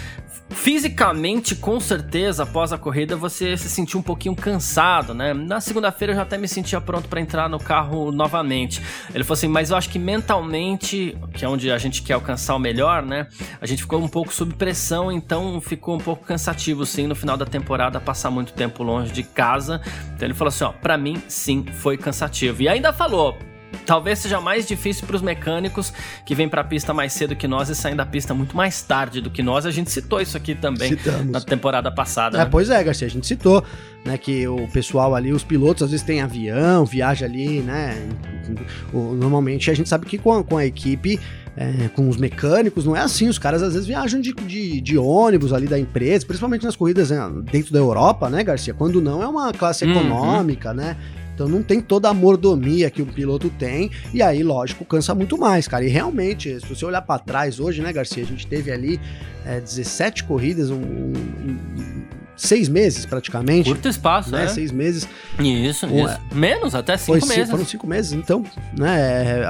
[0.53, 5.33] Fisicamente, com certeza, após a corrida você se sentiu um pouquinho cansado, né?
[5.33, 8.81] Na segunda-feira eu já até me sentia pronto para entrar no carro novamente.
[9.15, 12.55] Ele falou assim, mas eu acho que mentalmente, que é onde a gente quer alcançar
[12.55, 13.27] o melhor, né?
[13.61, 17.37] A gente ficou um pouco sob pressão, então ficou um pouco cansativo, sim, no final
[17.37, 19.81] da temporada, passar muito tempo longe de casa.
[20.15, 22.63] Então ele falou assim, ó, pra mim, sim, foi cansativo.
[22.63, 23.37] E ainda falou,
[23.85, 25.93] Talvez seja mais difícil para os mecânicos
[26.25, 28.83] que vêm para a pista mais cedo que nós e saem da pista muito mais
[28.83, 29.67] tarde do que nós.
[29.67, 31.33] A gente citou isso aqui também Citamos.
[31.33, 32.39] na temporada passada.
[32.39, 32.49] É, né?
[32.51, 33.65] Pois é, Garcia, a gente citou,
[34.05, 37.97] né, que o pessoal ali, os pilotos às vezes têm avião, viaja ali, né?
[38.93, 41.21] Normalmente a gente sabe que com a, com a equipe
[41.57, 43.29] é, com os mecânicos, não é assim.
[43.29, 47.11] Os caras às vezes viajam de, de, de ônibus ali da empresa, principalmente nas corridas
[47.11, 47.19] né,
[47.51, 48.73] dentro da Europa, né, Garcia?
[48.73, 49.93] Quando não é uma classe uhum.
[49.93, 50.97] econômica, né?
[51.35, 55.39] Então não tem toda a mordomia que o piloto tem, e aí, lógico, cansa muito
[55.39, 55.85] mais, cara.
[55.85, 59.01] E realmente, se você olhar para trás hoje, né, Garcia, a gente teve ali
[59.45, 62.02] é, 17 corridas, um, um,
[62.37, 63.69] seis meses praticamente.
[63.69, 64.45] Curto espaço, né?
[64.45, 64.49] É.
[64.49, 65.09] Seis meses.
[65.39, 66.15] Isso, um, isso.
[66.31, 67.51] É, Menos, até cinco foi, meses.
[67.51, 68.45] Foram cinco meses, então,
[68.77, 69.43] né?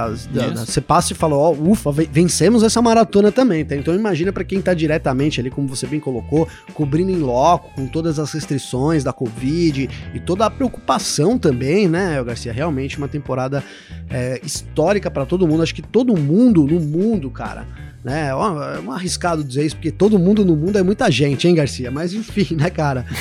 [0.57, 3.77] Você passa e fala, ó, ufa, vencemos essa maratona também, tá?
[3.77, 7.87] Então imagina para quem tá diretamente ali, como você bem colocou, cobrindo em loco, com
[7.87, 12.53] todas as restrições da Covid e toda a preocupação também, né, Garcia?
[12.53, 13.63] Realmente uma temporada
[14.11, 15.63] é, histórica para todo mundo.
[15.63, 17.67] Acho que todo mundo no mundo, cara
[18.05, 18.29] né?
[18.29, 21.91] É um arriscado dizer isso, porque todo mundo no mundo é muita gente, hein, Garcia?
[21.91, 23.07] Mas enfim, né, cara?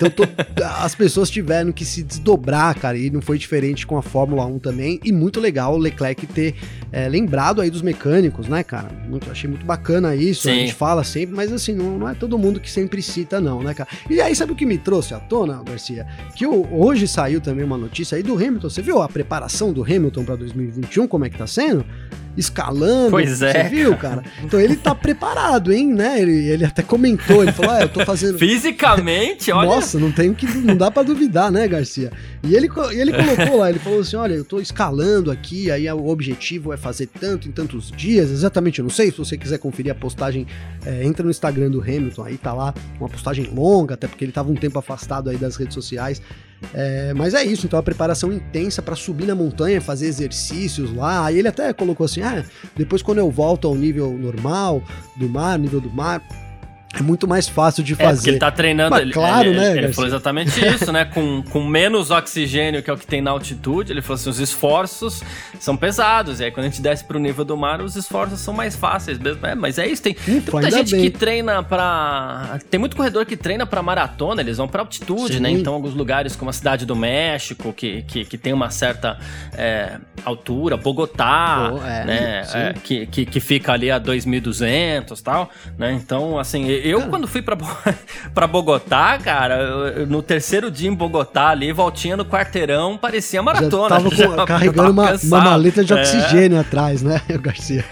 [0.00, 0.26] Então
[0.80, 4.58] as pessoas tiveram que se desdobrar, cara, e não foi diferente com a Fórmula 1
[4.58, 5.00] também.
[5.04, 6.54] E muito legal o Leclerc ter
[6.92, 8.88] é, lembrado aí dos mecânicos, né, cara?
[9.08, 10.50] Muito, achei muito bacana isso, Sim.
[10.50, 13.62] a gente fala sempre, mas assim, não, não, é todo mundo que sempre cita, não,
[13.62, 13.88] né, cara?
[14.08, 16.06] E aí, sabe o que me trouxe à tona, Garcia?
[16.34, 18.70] Que hoje saiu também uma notícia aí do Hamilton.
[18.70, 21.84] Você viu a preparação do Hamilton para 2021, como é que tá sendo?
[22.36, 23.10] escalando.
[23.10, 23.52] Pois é.
[23.52, 24.19] Você viu, cara?
[24.42, 26.20] Então ele tá preparado, hein, né?
[26.20, 28.38] Ele, ele até comentou, ele falou: ah, eu tô fazendo.
[28.40, 29.68] Fisicamente, olha.
[29.68, 30.46] Nossa, não tem que.
[30.46, 32.12] Não dá pra duvidar, né, Garcia?
[32.42, 36.08] E ele, ele colocou lá, ele falou assim: olha, eu tô escalando aqui, aí o
[36.08, 39.92] objetivo é fazer tanto em tantos dias, exatamente, eu não sei, se você quiser conferir
[39.92, 40.46] a postagem,
[40.84, 44.32] é, entra no Instagram do Hamilton, aí tá lá, uma postagem longa, até porque ele
[44.32, 46.20] tava um tempo afastado aí das redes sociais.
[46.74, 51.26] É, mas é isso, então a preparação intensa para subir na montanha, fazer exercícios lá.
[51.26, 52.44] Aí ele até colocou assim: ah,
[52.76, 54.82] depois quando eu volto ao nível normal
[55.16, 56.22] do mar, nível do mar,
[56.92, 58.10] é muito mais fácil de fazer.
[58.10, 59.70] É, porque ele tá treinando, Mas, ele, claro, ele, né?
[59.70, 61.04] Ele, ele falou exatamente isso, né?
[61.04, 64.40] Com, com menos oxigênio, que é o que tem na altitude, ele falou assim: os
[64.40, 65.22] esforços
[65.60, 66.40] são pesados.
[66.40, 69.20] E aí, quando a gente desce pro nível do mar, os esforços são mais fáceis
[69.20, 69.46] mesmo.
[69.46, 71.02] É, mas é isso, tem, tem muita gente bem.
[71.02, 72.58] que treina pra.
[72.68, 75.40] Tem muito corredor que treina pra maratona, eles vão pra altitude, Sim.
[75.40, 75.50] né?
[75.50, 79.16] Então, alguns lugares como a cidade do México, que, que, que tem uma certa
[79.56, 82.46] é, altura, Bogotá, é, né?
[82.52, 85.92] É, que, que, que fica ali a 2.200 e tal, né?
[85.92, 87.10] Então, assim eu, cara.
[87.10, 87.56] quando fui pra,
[88.34, 93.70] pra Bogotá, cara, eu, no terceiro dia em Bogotá, ali, voltinha no quarteirão, parecia maratona.
[93.90, 95.96] Já tava com, já, carregando uma, uma, maleta de é.
[95.96, 96.60] oxigênio é.
[96.60, 97.84] atrás, né, Garcia?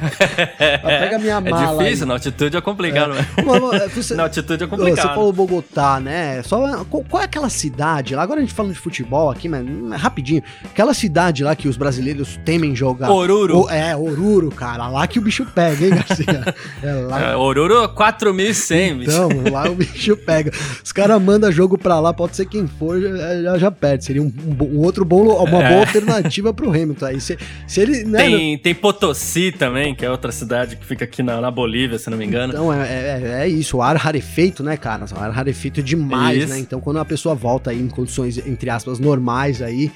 [0.83, 1.83] Pega minha mala.
[1.83, 2.09] É difícil, aí.
[2.09, 3.17] na altitude é complicado, é.
[3.17, 3.89] né?
[3.95, 5.09] Você, na altitude é complicado.
[5.09, 6.43] Você falou Bogotá, né?
[6.43, 8.23] Só, qual é aquela cidade lá?
[8.23, 9.65] Agora a gente falando de futebol aqui, mas
[10.01, 10.43] rapidinho.
[10.65, 13.11] Aquela cidade lá que os brasileiros temem jogar.
[13.11, 13.65] Oruro.
[13.65, 14.89] O, é, Oruro, cara.
[14.89, 16.55] Lá que o bicho pega, hein, Garcia?
[16.83, 17.21] É, lá...
[17.33, 20.53] É, Oruro, 4.100 tem, Então, lá o bicho pega.
[20.83, 24.05] Os caras mandam jogo pra lá, pode ser quem for, já, já perde.
[24.05, 25.69] Seria um, um, outro bom, uma é.
[25.69, 27.07] boa alternativa pro Hamilton.
[27.07, 28.05] Aí se, se ele.
[28.05, 31.99] Né, tem, tem Potosí também, que é outra cidade que fica aqui na, na Bolívia,
[31.99, 32.53] se não me engano.
[32.53, 35.05] Então, é, é, é isso, o ar rarefeito, né, cara?
[35.13, 36.49] O ar rarefeito demais, isso.
[36.49, 36.59] né?
[36.59, 39.91] Então, quando a pessoa volta aí em condições, entre aspas, normais aí,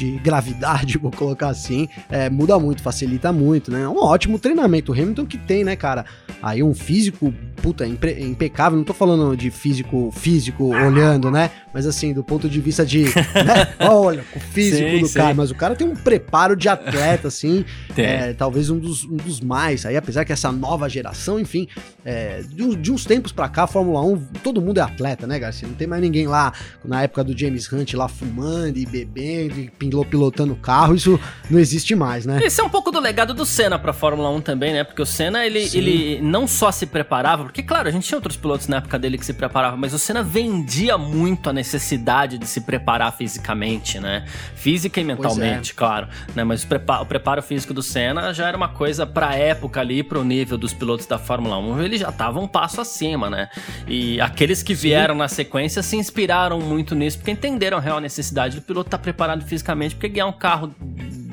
[0.00, 3.82] de gravidade, vou colocar assim, é, muda muito, facilita muito, né?
[3.82, 4.92] É um ótimo treinamento.
[4.92, 6.06] O Hamilton que tem, né, cara?
[6.42, 7.32] Aí um físico,
[7.62, 8.78] puta, impe impecável.
[8.78, 11.50] Não tô falando de físico, físico olhando, né?
[11.72, 13.74] Mas assim, do ponto de vista de, né?
[13.88, 15.18] Olha, o físico sim, do sim.
[15.18, 15.34] cara.
[15.34, 17.64] Mas o cara tem um preparo de atleta, assim.
[17.96, 19.86] é, talvez um dos, um dos mais.
[19.86, 21.68] Aí, apesar que essa nova geração, enfim,
[22.04, 25.38] é, de, de, uns tempos pra cá, a Fórmula 1, todo mundo é atleta, né,
[25.38, 25.68] Garcia?
[25.68, 26.52] Não tem mais ninguém lá,
[26.84, 29.70] na época do James Hunt, lá fumando e bebendo e
[30.04, 32.40] pilotando carro, isso não existe mais, né?
[32.42, 34.84] Esse é um pouco do legado do Senna pra Fórmula 1 também, né?
[34.84, 38.36] Porque o Senna, ele, ele não só se preparava, porque, claro, a gente tinha outros
[38.36, 42.46] pilotos na época dele que se preparavam, mas o Senna vendia muito a necessidade de
[42.46, 44.24] se preparar fisicamente, né?
[44.54, 45.74] Física e mentalmente, é.
[45.74, 46.08] claro.
[46.34, 46.42] Né?
[46.42, 50.02] Mas o preparo, o preparo, físico do Senna já era uma coisa pra época ali,
[50.02, 53.48] pro nível dos pilotos da Fórmula 1, ele já tava um passo acima, né?
[53.86, 55.18] E aqueles que vieram Sim.
[55.18, 59.02] na sequência se inspiraram muito nisso, porque entenderam a real necessidade do piloto estar tá
[59.02, 60.74] preparado fisicamente, porque ganhar um carro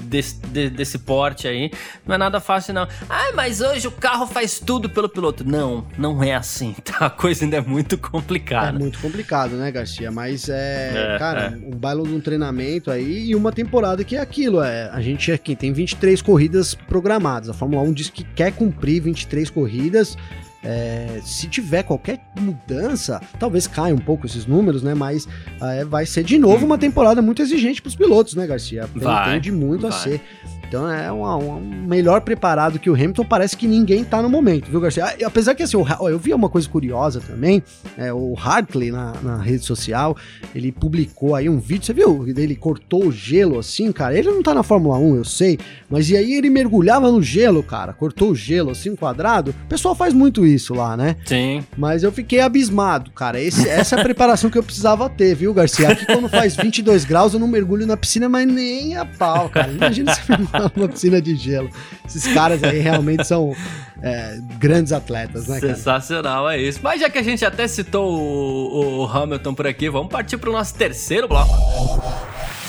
[0.07, 1.71] desse, de, desse porte aí,
[2.05, 2.87] não é nada fácil, não.
[3.09, 5.43] Ah, mas hoje o carro faz tudo pelo piloto.
[5.43, 7.05] Não, não é assim, tá?
[7.05, 8.69] A coisa ainda é muito complicada.
[8.69, 10.11] É muito complicado, né, Garcia?
[10.11, 11.67] Mas é, é cara, é.
[11.67, 14.61] um baile de um treinamento aí e uma temporada que é aquilo.
[14.61, 17.49] É, a gente aqui tem 23 corridas programadas.
[17.49, 20.17] A Fórmula 1 diz que quer cumprir 23 corridas.
[20.63, 24.93] É, se tiver qualquer mudança, talvez caia um pouco esses números, né?
[24.93, 25.27] Mas
[25.61, 28.89] é, vai ser de novo uma temporada muito exigente para os pilotos, né, Garcia?
[28.95, 29.91] Vai, Tende muito vai.
[29.91, 30.21] a ser.
[30.67, 34.81] Então é um melhor preparado que o Hamilton, parece que ninguém tá no momento, viu,
[34.81, 35.15] Garcia?
[35.25, 37.63] Apesar que assim, eu vi uma coisa curiosa também,
[37.97, 40.15] é, o Hartley na, na, rede social,
[40.53, 42.25] ele publicou aí um vídeo, você viu?
[42.27, 44.17] Ele cortou o gelo assim, cara.
[44.17, 45.57] Ele não tá na Fórmula 1, eu sei,
[45.89, 49.51] mas e aí ele mergulhava no gelo, cara, cortou o gelo assim, quadrado.
[49.65, 51.15] O pessoal faz muito isso lá, né?
[51.25, 51.63] Sim.
[51.77, 53.39] Mas eu fiquei abismado, cara.
[53.39, 55.89] Esse, essa é a preparação que eu precisava ter, viu, Garcia?
[55.89, 59.71] Aqui quando faz 22 graus eu não mergulho na piscina, mas nem a pau, cara.
[59.71, 60.21] Imagina se
[60.75, 61.69] uma piscina de gelo.
[62.05, 63.55] Esses caras aí realmente são
[64.01, 65.75] é, grandes atletas, né, cara?
[65.75, 66.79] Sensacional, é isso.
[66.81, 70.49] Mas já que a gente até citou o, o Hamilton por aqui, vamos partir para
[70.49, 71.53] o nosso terceiro bloco.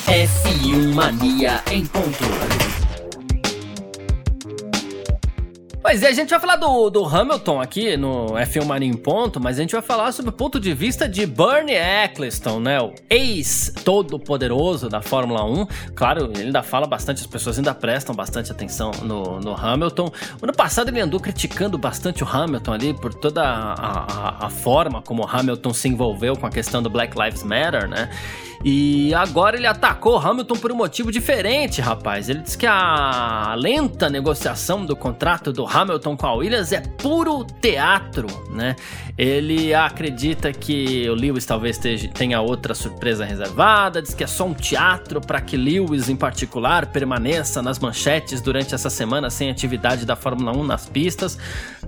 [0.07, 2.88] F1 Mania em ponto.
[5.89, 9.41] Pois é, a gente vai falar do, do Hamilton aqui no F1 Mania em Ponto,
[9.41, 12.79] mas a gente vai falar sobre o ponto de vista de Bernie Eccleston, né?
[12.79, 15.67] O ex-todo-poderoso da Fórmula 1.
[15.95, 20.13] Claro, ele ainda fala bastante, as pessoas ainda prestam bastante atenção no, no Hamilton.
[20.43, 25.01] Ano passado ele andou criticando bastante o Hamilton ali por toda a, a, a forma
[25.01, 28.11] como o Hamilton se envolveu com a questão do Black Lives Matter, né?
[28.65, 32.29] E agora ele atacou Hamilton por um motivo diferente, rapaz.
[32.29, 37.45] Ele disse que a lenta negociação do contrato do Hamilton com a Williams é puro
[37.61, 38.75] teatro, né?
[39.17, 41.79] Ele acredita que o Lewis talvez
[42.15, 46.87] tenha outra surpresa reservada, diz que é só um teatro para que Lewis, em particular,
[46.87, 51.39] permaneça nas manchetes durante essa semana sem atividade da Fórmula 1 nas pistas.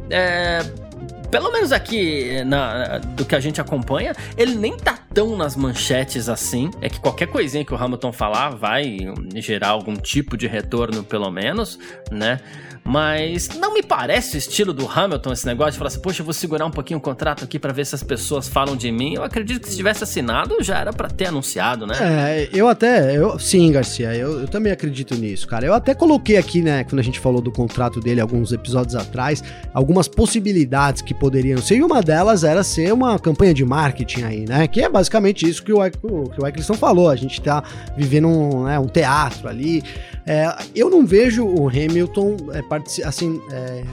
[0.08, 0.89] É
[1.30, 6.28] pelo menos aqui na, do que a gente acompanha, ele nem tá tão nas manchetes
[6.28, 6.70] assim.
[6.80, 8.98] É que qualquer coisinha que o Hamilton falar vai
[9.36, 11.78] gerar algum tipo de retorno, pelo menos,
[12.10, 12.40] né?
[12.84, 16.24] Mas não me parece o estilo do Hamilton esse negócio de falar assim, poxa, eu
[16.24, 19.14] vou segurar um pouquinho o contrato aqui para ver se as pessoas falam de mim.
[19.14, 21.94] Eu acredito que se tivesse assinado já era para ter anunciado, né?
[22.00, 25.64] É, eu até, eu, sim, Garcia, eu, eu, também acredito nisso, cara.
[25.64, 29.44] Eu até coloquei aqui, né, quando a gente falou do contrato dele alguns episódios atrás,
[29.72, 34.44] algumas possibilidades que poderiam ser, e uma delas era ser uma campanha de marketing aí,
[34.46, 34.66] né?
[34.66, 37.08] Que é basicamente isso que o, que o Eccleston falou.
[37.08, 37.62] A gente tá
[37.96, 39.82] vivendo um, né, um teatro ali.
[40.26, 43.40] É, eu não vejo o Hamilton é, assim.
[43.52, 43.84] É,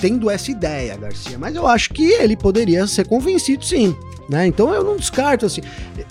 [0.00, 3.94] tendo essa ideia, Garcia, mas eu acho que ele poderia ser convencido sim.
[4.28, 4.46] Né?
[4.46, 5.60] Então eu não descarto assim,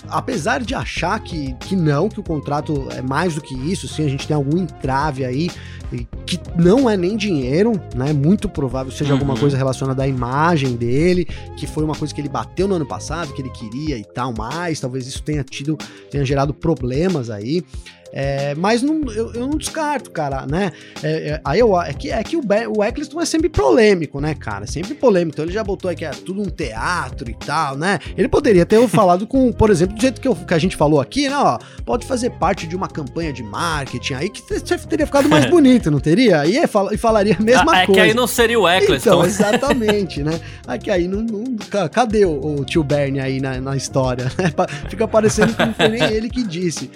[0.06, 4.04] apesar de achar que, que não, que o contrato é mais do que isso, sim,
[4.04, 5.50] a gente tem algum entrave aí
[6.26, 8.12] que não é nem dinheiro, né?
[8.12, 9.18] Muito provável seja uhum.
[9.18, 11.26] alguma coisa relacionada à imagem dele,
[11.56, 14.32] que foi uma coisa que ele bateu no ano passado, que ele queria e tal
[14.32, 15.76] mais, talvez isso tenha tido,
[16.10, 17.64] tenha gerado problemas aí.
[18.12, 20.72] É, mas não, eu, eu, não descarto, cara, né?
[21.02, 22.42] É, é, aí eu, é que, é que o,
[22.76, 24.66] o Eccleston é sempre polêmico, né, cara?
[24.66, 25.34] Sempre polêmico.
[25.34, 27.98] Então ele já botou aqui, é tudo um teatro e tal, né?
[28.16, 31.00] Ele poderia ter falado com, por exemplo, do jeito que, eu, que a gente falou
[31.00, 31.36] aqui, né?
[31.36, 34.42] Ó, pode fazer parte de uma campanha de marketing aí que
[34.88, 36.46] teria ficado mais bonito, não teria?
[36.46, 38.00] E, fal, e falaria a mesma ah, é coisa.
[38.00, 39.10] É que aí não seria o Eccleston.
[39.10, 40.40] Então, exatamente, né?
[40.66, 41.44] É que aí não, não
[41.88, 44.24] cadê o, o, tio Bernie aí na, na história?
[44.24, 44.52] Né?
[44.90, 46.90] Fica parecendo que não foi nem ele que disse.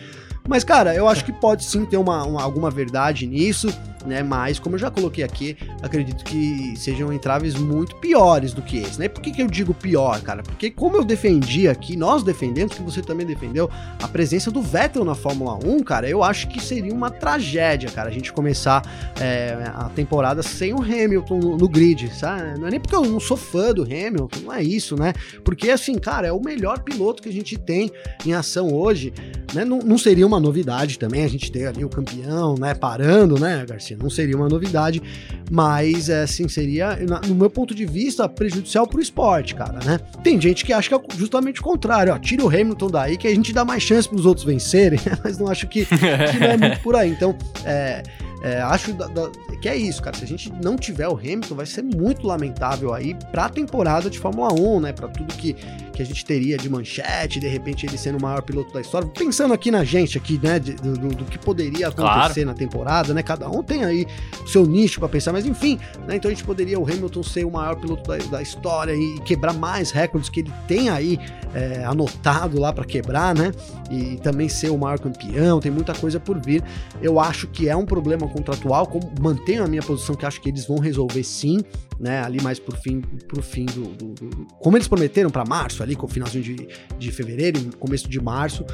[0.49, 3.69] Mas, cara, eu acho que pode sim ter uma, uma alguma verdade nisso
[4.05, 4.23] né?
[4.23, 8.99] Mas, como eu já coloquei aqui, acredito que sejam entraves muito piores do que esse,
[8.99, 9.09] né?
[9.09, 10.43] Por que, que eu digo pior, cara?
[10.43, 13.71] Porque, como eu defendi aqui, nós defendemos, que você também defendeu,
[14.03, 18.09] a presença do Vettel na Fórmula 1, cara, eu acho que seria uma tragédia, cara,
[18.09, 18.83] a gente começar
[19.21, 22.59] é, a temporada sem o Hamilton no, no, grid, sabe?
[22.59, 25.13] Não é nem porque eu não sou fã do Hamilton, não é isso, né?
[25.45, 27.91] Porque, assim, cara, é o melhor piloto que a gente tem
[28.25, 29.13] em ação hoje,
[29.55, 29.65] né?
[29.65, 32.75] Não, não seria uma novidade também a gente ter ali o campeão, né?
[32.75, 33.94] Parando, né, Garcia?
[34.01, 35.03] Não seria uma novidade,
[35.51, 39.99] mas é, assim, seria, no meu ponto de vista, prejudicial pro esporte, cara, né?
[40.23, 43.27] Tem gente que acha que é justamente o contrário, ó, tira o Hamilton daí que
[43.27, 46.57] a gente dá mais chance pros outros vencerem, mas não acho que, que não é
[46.57, 47.11] muito por aí.
[47.11, 48.03] Então, é,
[48.45, 50.15] é, acho da, da, que é isso, cara.
[50.15, 54.19] Se a gente não tiver o Hamilton, vai ser muito lamentável aí pra temporada de
[54.19, 54.93] Fórmula 1, né?
[54.93, 58.43] Pra tudo que, que a gente teria de manchete, de repente ele sendo o maior
[58.43, 59.09] piloto da história.
[59.09, 60.59] Pensando aqui na gente, aqui, né?
[60.59, 62.47] De, do, do, que poderia acontecer claro.
[62.47, 63.23] na temporada, né?
[63.23, 64.07] Cada um tem aí
[64.47, 66.17] seu nicho para pensar, mas enfim, né?
[66.17, 69.55] Então a gente poderia o Hamilton ser o maior piloto da, da história e quebrar
[69.55, 71.19] mais recordes que ele tem aí
[71.55, 73.53] é, anotado lá para quebrar, né?
[73.91, 76.63] E também ser o maior campeão, tem muita coisa por vir.
[77.01, 80.49] Eu acho que é um problema contratual, como mantenho a minha posição que acho que
[80.49, 81.61] eles vão resolver sim,
[82.01, 82.21] né?
[82.23, 85.95] Ali mais pro fim, pro fim do, do, do como eles prometeram para março, ali
[85.95, 86.69] com o finalzinho de,
[86.99, 88.65] de fevereiro, começo de março.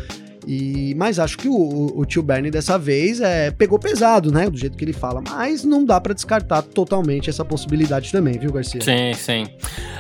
[0.46, 4.48] E, mas acho que o, o, tio Bernie dessa vez é, pegou pesado, né?
[4.48, 5.22] Do jeito que ele fala.
[5.28, 8.80] Mas não dá para descartar totalmente essa possibilidade também, viu, Garcia?
[8.80, 9.46] Sim, sim.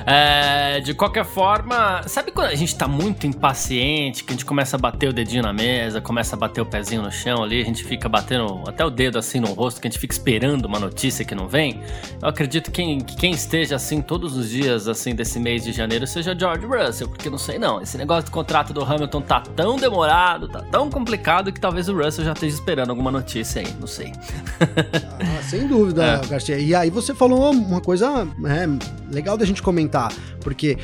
[0.06, 4.76] É, de qualquer forma, sabe quando a gente tá muito impaciente, que a gente começa
[4.76, 7.64] a bater o dedinho na mesa, começa a bater o pezinho no chão ali, a
[7.64, 10.78] gente fica batendo até o dedo assim no rosto, que a gente fica esperando uma
[10.78, 11.82] notícia que não vem?
[12.20, 15.72] Eu acredito que quem, que quem esteja assim todos os dias assim desse mês de
[15.72, 19.40] janeiro seja George Russell, porque não sei não, esse negócio do contrato do Hamilton tá
[19.40, 23.62] tão demorado complicado, tá tão complicado que talvez o Russell já esteja esperando alguma notícia
[23.62, 24.12] aí, não sei.
[24.60, 26.26] ah, sem dúvida, é.
[26.26, 26.58] Garcia.
[26.58, 30.78] E aí você falou uma coisa é, legal da gente comentar, porque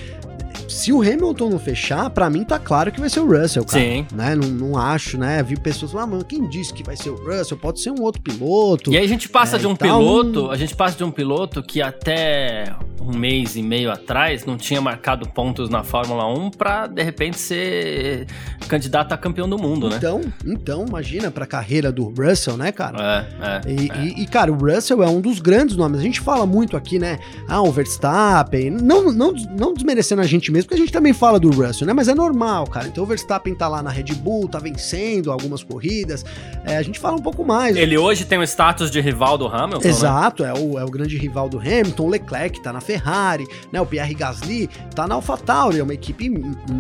[0.69, 3.83] se o Hamilton não fechar, para mim tá claro que vai ser o Russell, cara.
[3.83, 4.07] Sim.
[4.13, 4.35] Né?
[4.35, 5.43] Não, não acho, né?
[5.43, 7.57] Vi pessoas falando, ah, mano, quem disse que vai ser o Russell?
[7.57, 8.93] Pode ser um outro piloto.
[8.93, 11.63] E aí a gente passa é, de um piloto, a gente passa de um piloto
[11.63, 12.75] que até
[13.07, 17.39] um mês e meio atrás não tinha marcado pontos na Fórmula 1 para de repente
[17.39, 18.27] ser
[18.69, 19.97] candidato a campeão do mundo, né?
[19.97, 23.27] Então, então imagina pra carreira do Russell, né, cara?
[23.41, 24.05] É, é, e, é.
[24.05, 26.01] E, e, cara, o Russell é um dos grandes nomes.
[26.01, 27.19] A gente fala muito aqui, né?
[27.49, 28.71] Ah, o Verstappen.
[28.71, 31.93] Não, não, não desmerecendo a gente mesmo, porque a gente também fala do Russell, né?
[31.93, 32.89] Mas é normal, cara.
[32.89, 36.25] Então o Verstappen tá lá na Red Bull, tá vencendo algumas corridas.
[36.65, 37.77] É, a gente fala um pouco mais.
[37.77, 39.89] Ele hoje tem o status de rival do Hamilton, né?
[39.89, 40.51] Exato, né?
[40.51, 42.05] é, o, é o grande rival do Hamilton.
[42.05, 42.96] O Leclerc tá na Ferrari,
[43.73, 43.81] né?
[43.81, 46.31] O Pierre Gasly tá na AlphaTauri, é uma equipe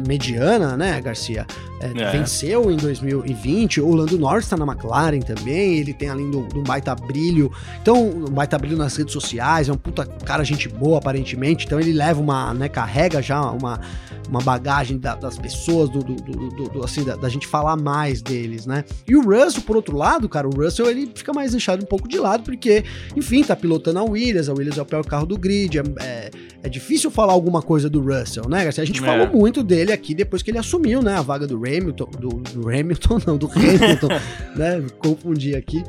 [0.07, 1.47] mediana, né, Garcia?
[1.81, 2.11] É, é.
[2.11, 3.81] Venceu em 2020.
[3.81, 5.79] O Lando Norris tá na McLaren também.
[5.79, 7.53] Ele tem além do, do baita brilho.
[7.83, 9.69] Então, um baita brilho nas redes sociais.
[9.69, 11.67] É um puta cara, gente boa, aparentemente.
[11.67, 13.81] Então, ele leva uma, né, carrega já uma,
[14.29, 18.23] uma bagagem da, das pessoas, do, do, do, do assim, da, da, gente falar mais
[18.23, 18.85] deles, né?
[19.07, 22.09] E o Russell, por outro lado, cara, o Russell ele fica mais deixado um pouco
[22.09, 25.37] de lado, porque, enfim, tá pilotando a Williams, a Williams é o pior carro do
[25.37, 26.31] grid, é, é,
[26.63, 28.67] é difícil falar alguma coisa do Russell, né?
[28.67, 29.07] A gente é.
[29.07, 32.69] falou muito dele aqui depois que ele assumiu, né, a vaga do Hamilton, do, do
[32.69, 34.09] Hamilton, não, do Hamilton,
[34.57, 34.85] né?
[34.99, 35.83] Confundi aqui.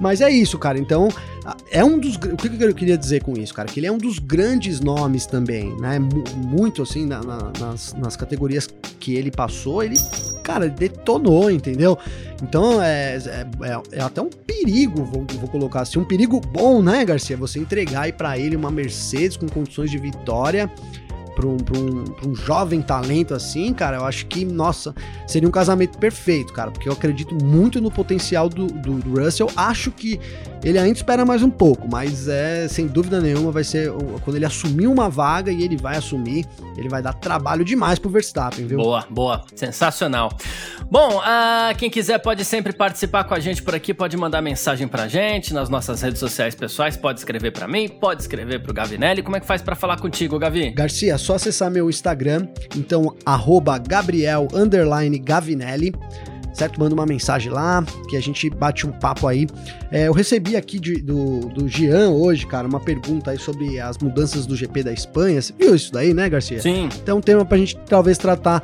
[0.00, 0.78] Mas é isso, cara.
[0.78, 1.08] Então,
[1.70, 2.16] é um dos.
[2.16, 3.68] O que eu queria dizer com isso, cara?
[3.68, 5.98] Que ele é um dos grandes nomes também, né?
[6.36, 8.68] Muito assim, na, na, nas, nas categorias
[8.98, 9.96] que ele passou, ele,
[10.42, 11.98] cara, detonou, entendeu?
[12.42, 16.82] Então é, é, é, é até um perigo, vou, vou, colocar assim, um perigo bom,
[16.82, 17.36] né, Garcia?
[17.36, 20.70] Você entregar aí para ele uma Mercedes com condições de vitória
[21.34, 24.94] para um, um, um, jovem talento assim, cara, eu acho que, nossa,
[25.26, 29.50] seria um casamento perfeito, cara, porque eu acredito muito no potencial do, do, do Russell.
[29.56, 30.20] Acho que
[30.64, 33.90] ele ainda espera mais um pouco, mas é sem dúvida nenhuma vai ser
[34.22, 38.08] quando ele assumir uma vaga e ele vai assumir, ele vai dar trabalho demais pro
[38.08, 38.78] Verstappen, viu?
[38.78, 40.30] Boa, boa, sensacional.
[40.90, 44.88] Bom, uh, quem quiser pode sempre participar com a gente por aqui, pode mandar mensagem
[44.88, 49.22] pra gente nas nossas redes sociais pessoais, pode escrever para mim, pode escrever pro Gavinelli.
[49.22, 50.70] Como é que faz para falar contigo, Gavi?
[50.70, 52.46] Garcia, só acessar meu Instagram,
[52.76, 54.46] então arroba Gabriel
[55.18, 55.94] Gavinelli
[56.54, 56.80] certo?
[56.80, 59.46] Manda uma mensagem lá, que a gente bate um papo aí.
[59.90, 63.98] É, eu recebi aqui de, do, do Jean hoje, cara, uma pergunta aí sobre as
[63.98, 65.42] mudanças do GP da Espanha.
[65.42, 66.60] Você viu isso daí, né, Garcia?
[66.60, 66.88] Sim.
[67.02, 68.62] Então, um tema pra gente talvez tratar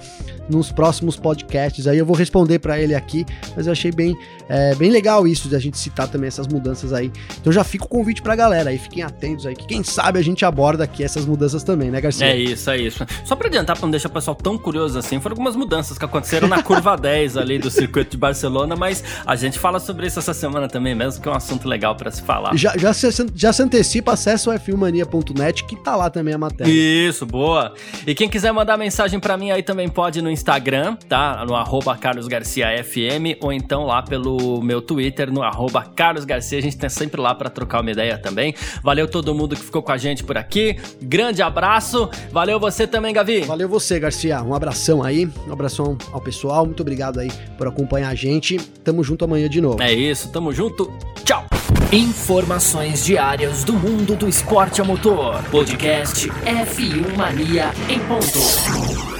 [0.51, 1.87] nos próximos podcasts.
[1.87, 3.25] Aí eu vou responder para ele aqui,
[3.57, 4.17] mas eu achei bem,
[4.49, 7.11] é, bem legal isso de a gente citar também essas mudanças aí.
[7.41, 10.23] Então já fica o convite pra galera aí, fiquem atentos aí, que quem sabe a
[10.23, 12.27] gente aborda aqui essas mudanças também, né, Garcia?
[12.27, 13.07] É isso, é isso.
[13.25, 16.05] Só pra adiantar, pra não deixar o pessoal tão curioso assim, foram algumas mudanças que
[16.05, 20.19] aconteceram na curva 10 ali do circuito de Barcelona, mas a gente fala sobre isso
[20.19, 22.55] essa semana também mesmo, que é um assunto legal para se falar.
[22.57, 26.71] Já, já, se, já se antecipa, acesso ao f1mania.net, que tá lá também a matéria.
[26.71, 27.75] Isso, boa.
[28.07, 31.45] E quem quiser mandar mensagem para mim aí também pode no Instagram, tá?
[31.47, 36.59] No arroba Carlos Garcia FM, ou então lá pelo meu Twitter, no arroba Carlos Garcia.
[36.59, 38.55] A gente tá sempre lá para trocar uma ideia também.
[38.83, 40.77] Valeu todo mundo que ficou com a gente por aqui.
[41.01, 42.11] Grande abraço.
[42.31, 43.41] Valeu você também, Gavi.
[43.41, 44.43] Valeu você, Garcia.
[44.43, 45.29] Um abração aí.
[45.47, 46.67] Um abração ao pessoal.
[46.67, 48.59] Muito obrigado aí por acompanhar a gente.
[48.85, 49.83] Tamo junto amanhã de novo.
[49.83, 50.93] É isso, tamo junto.
[51.25, 51.47] Tchau.
[51.93, 55.43] Informações diárias do mundo do esporte a motor.
[55.51, 59.20] Podcast F1 Mania em ponto.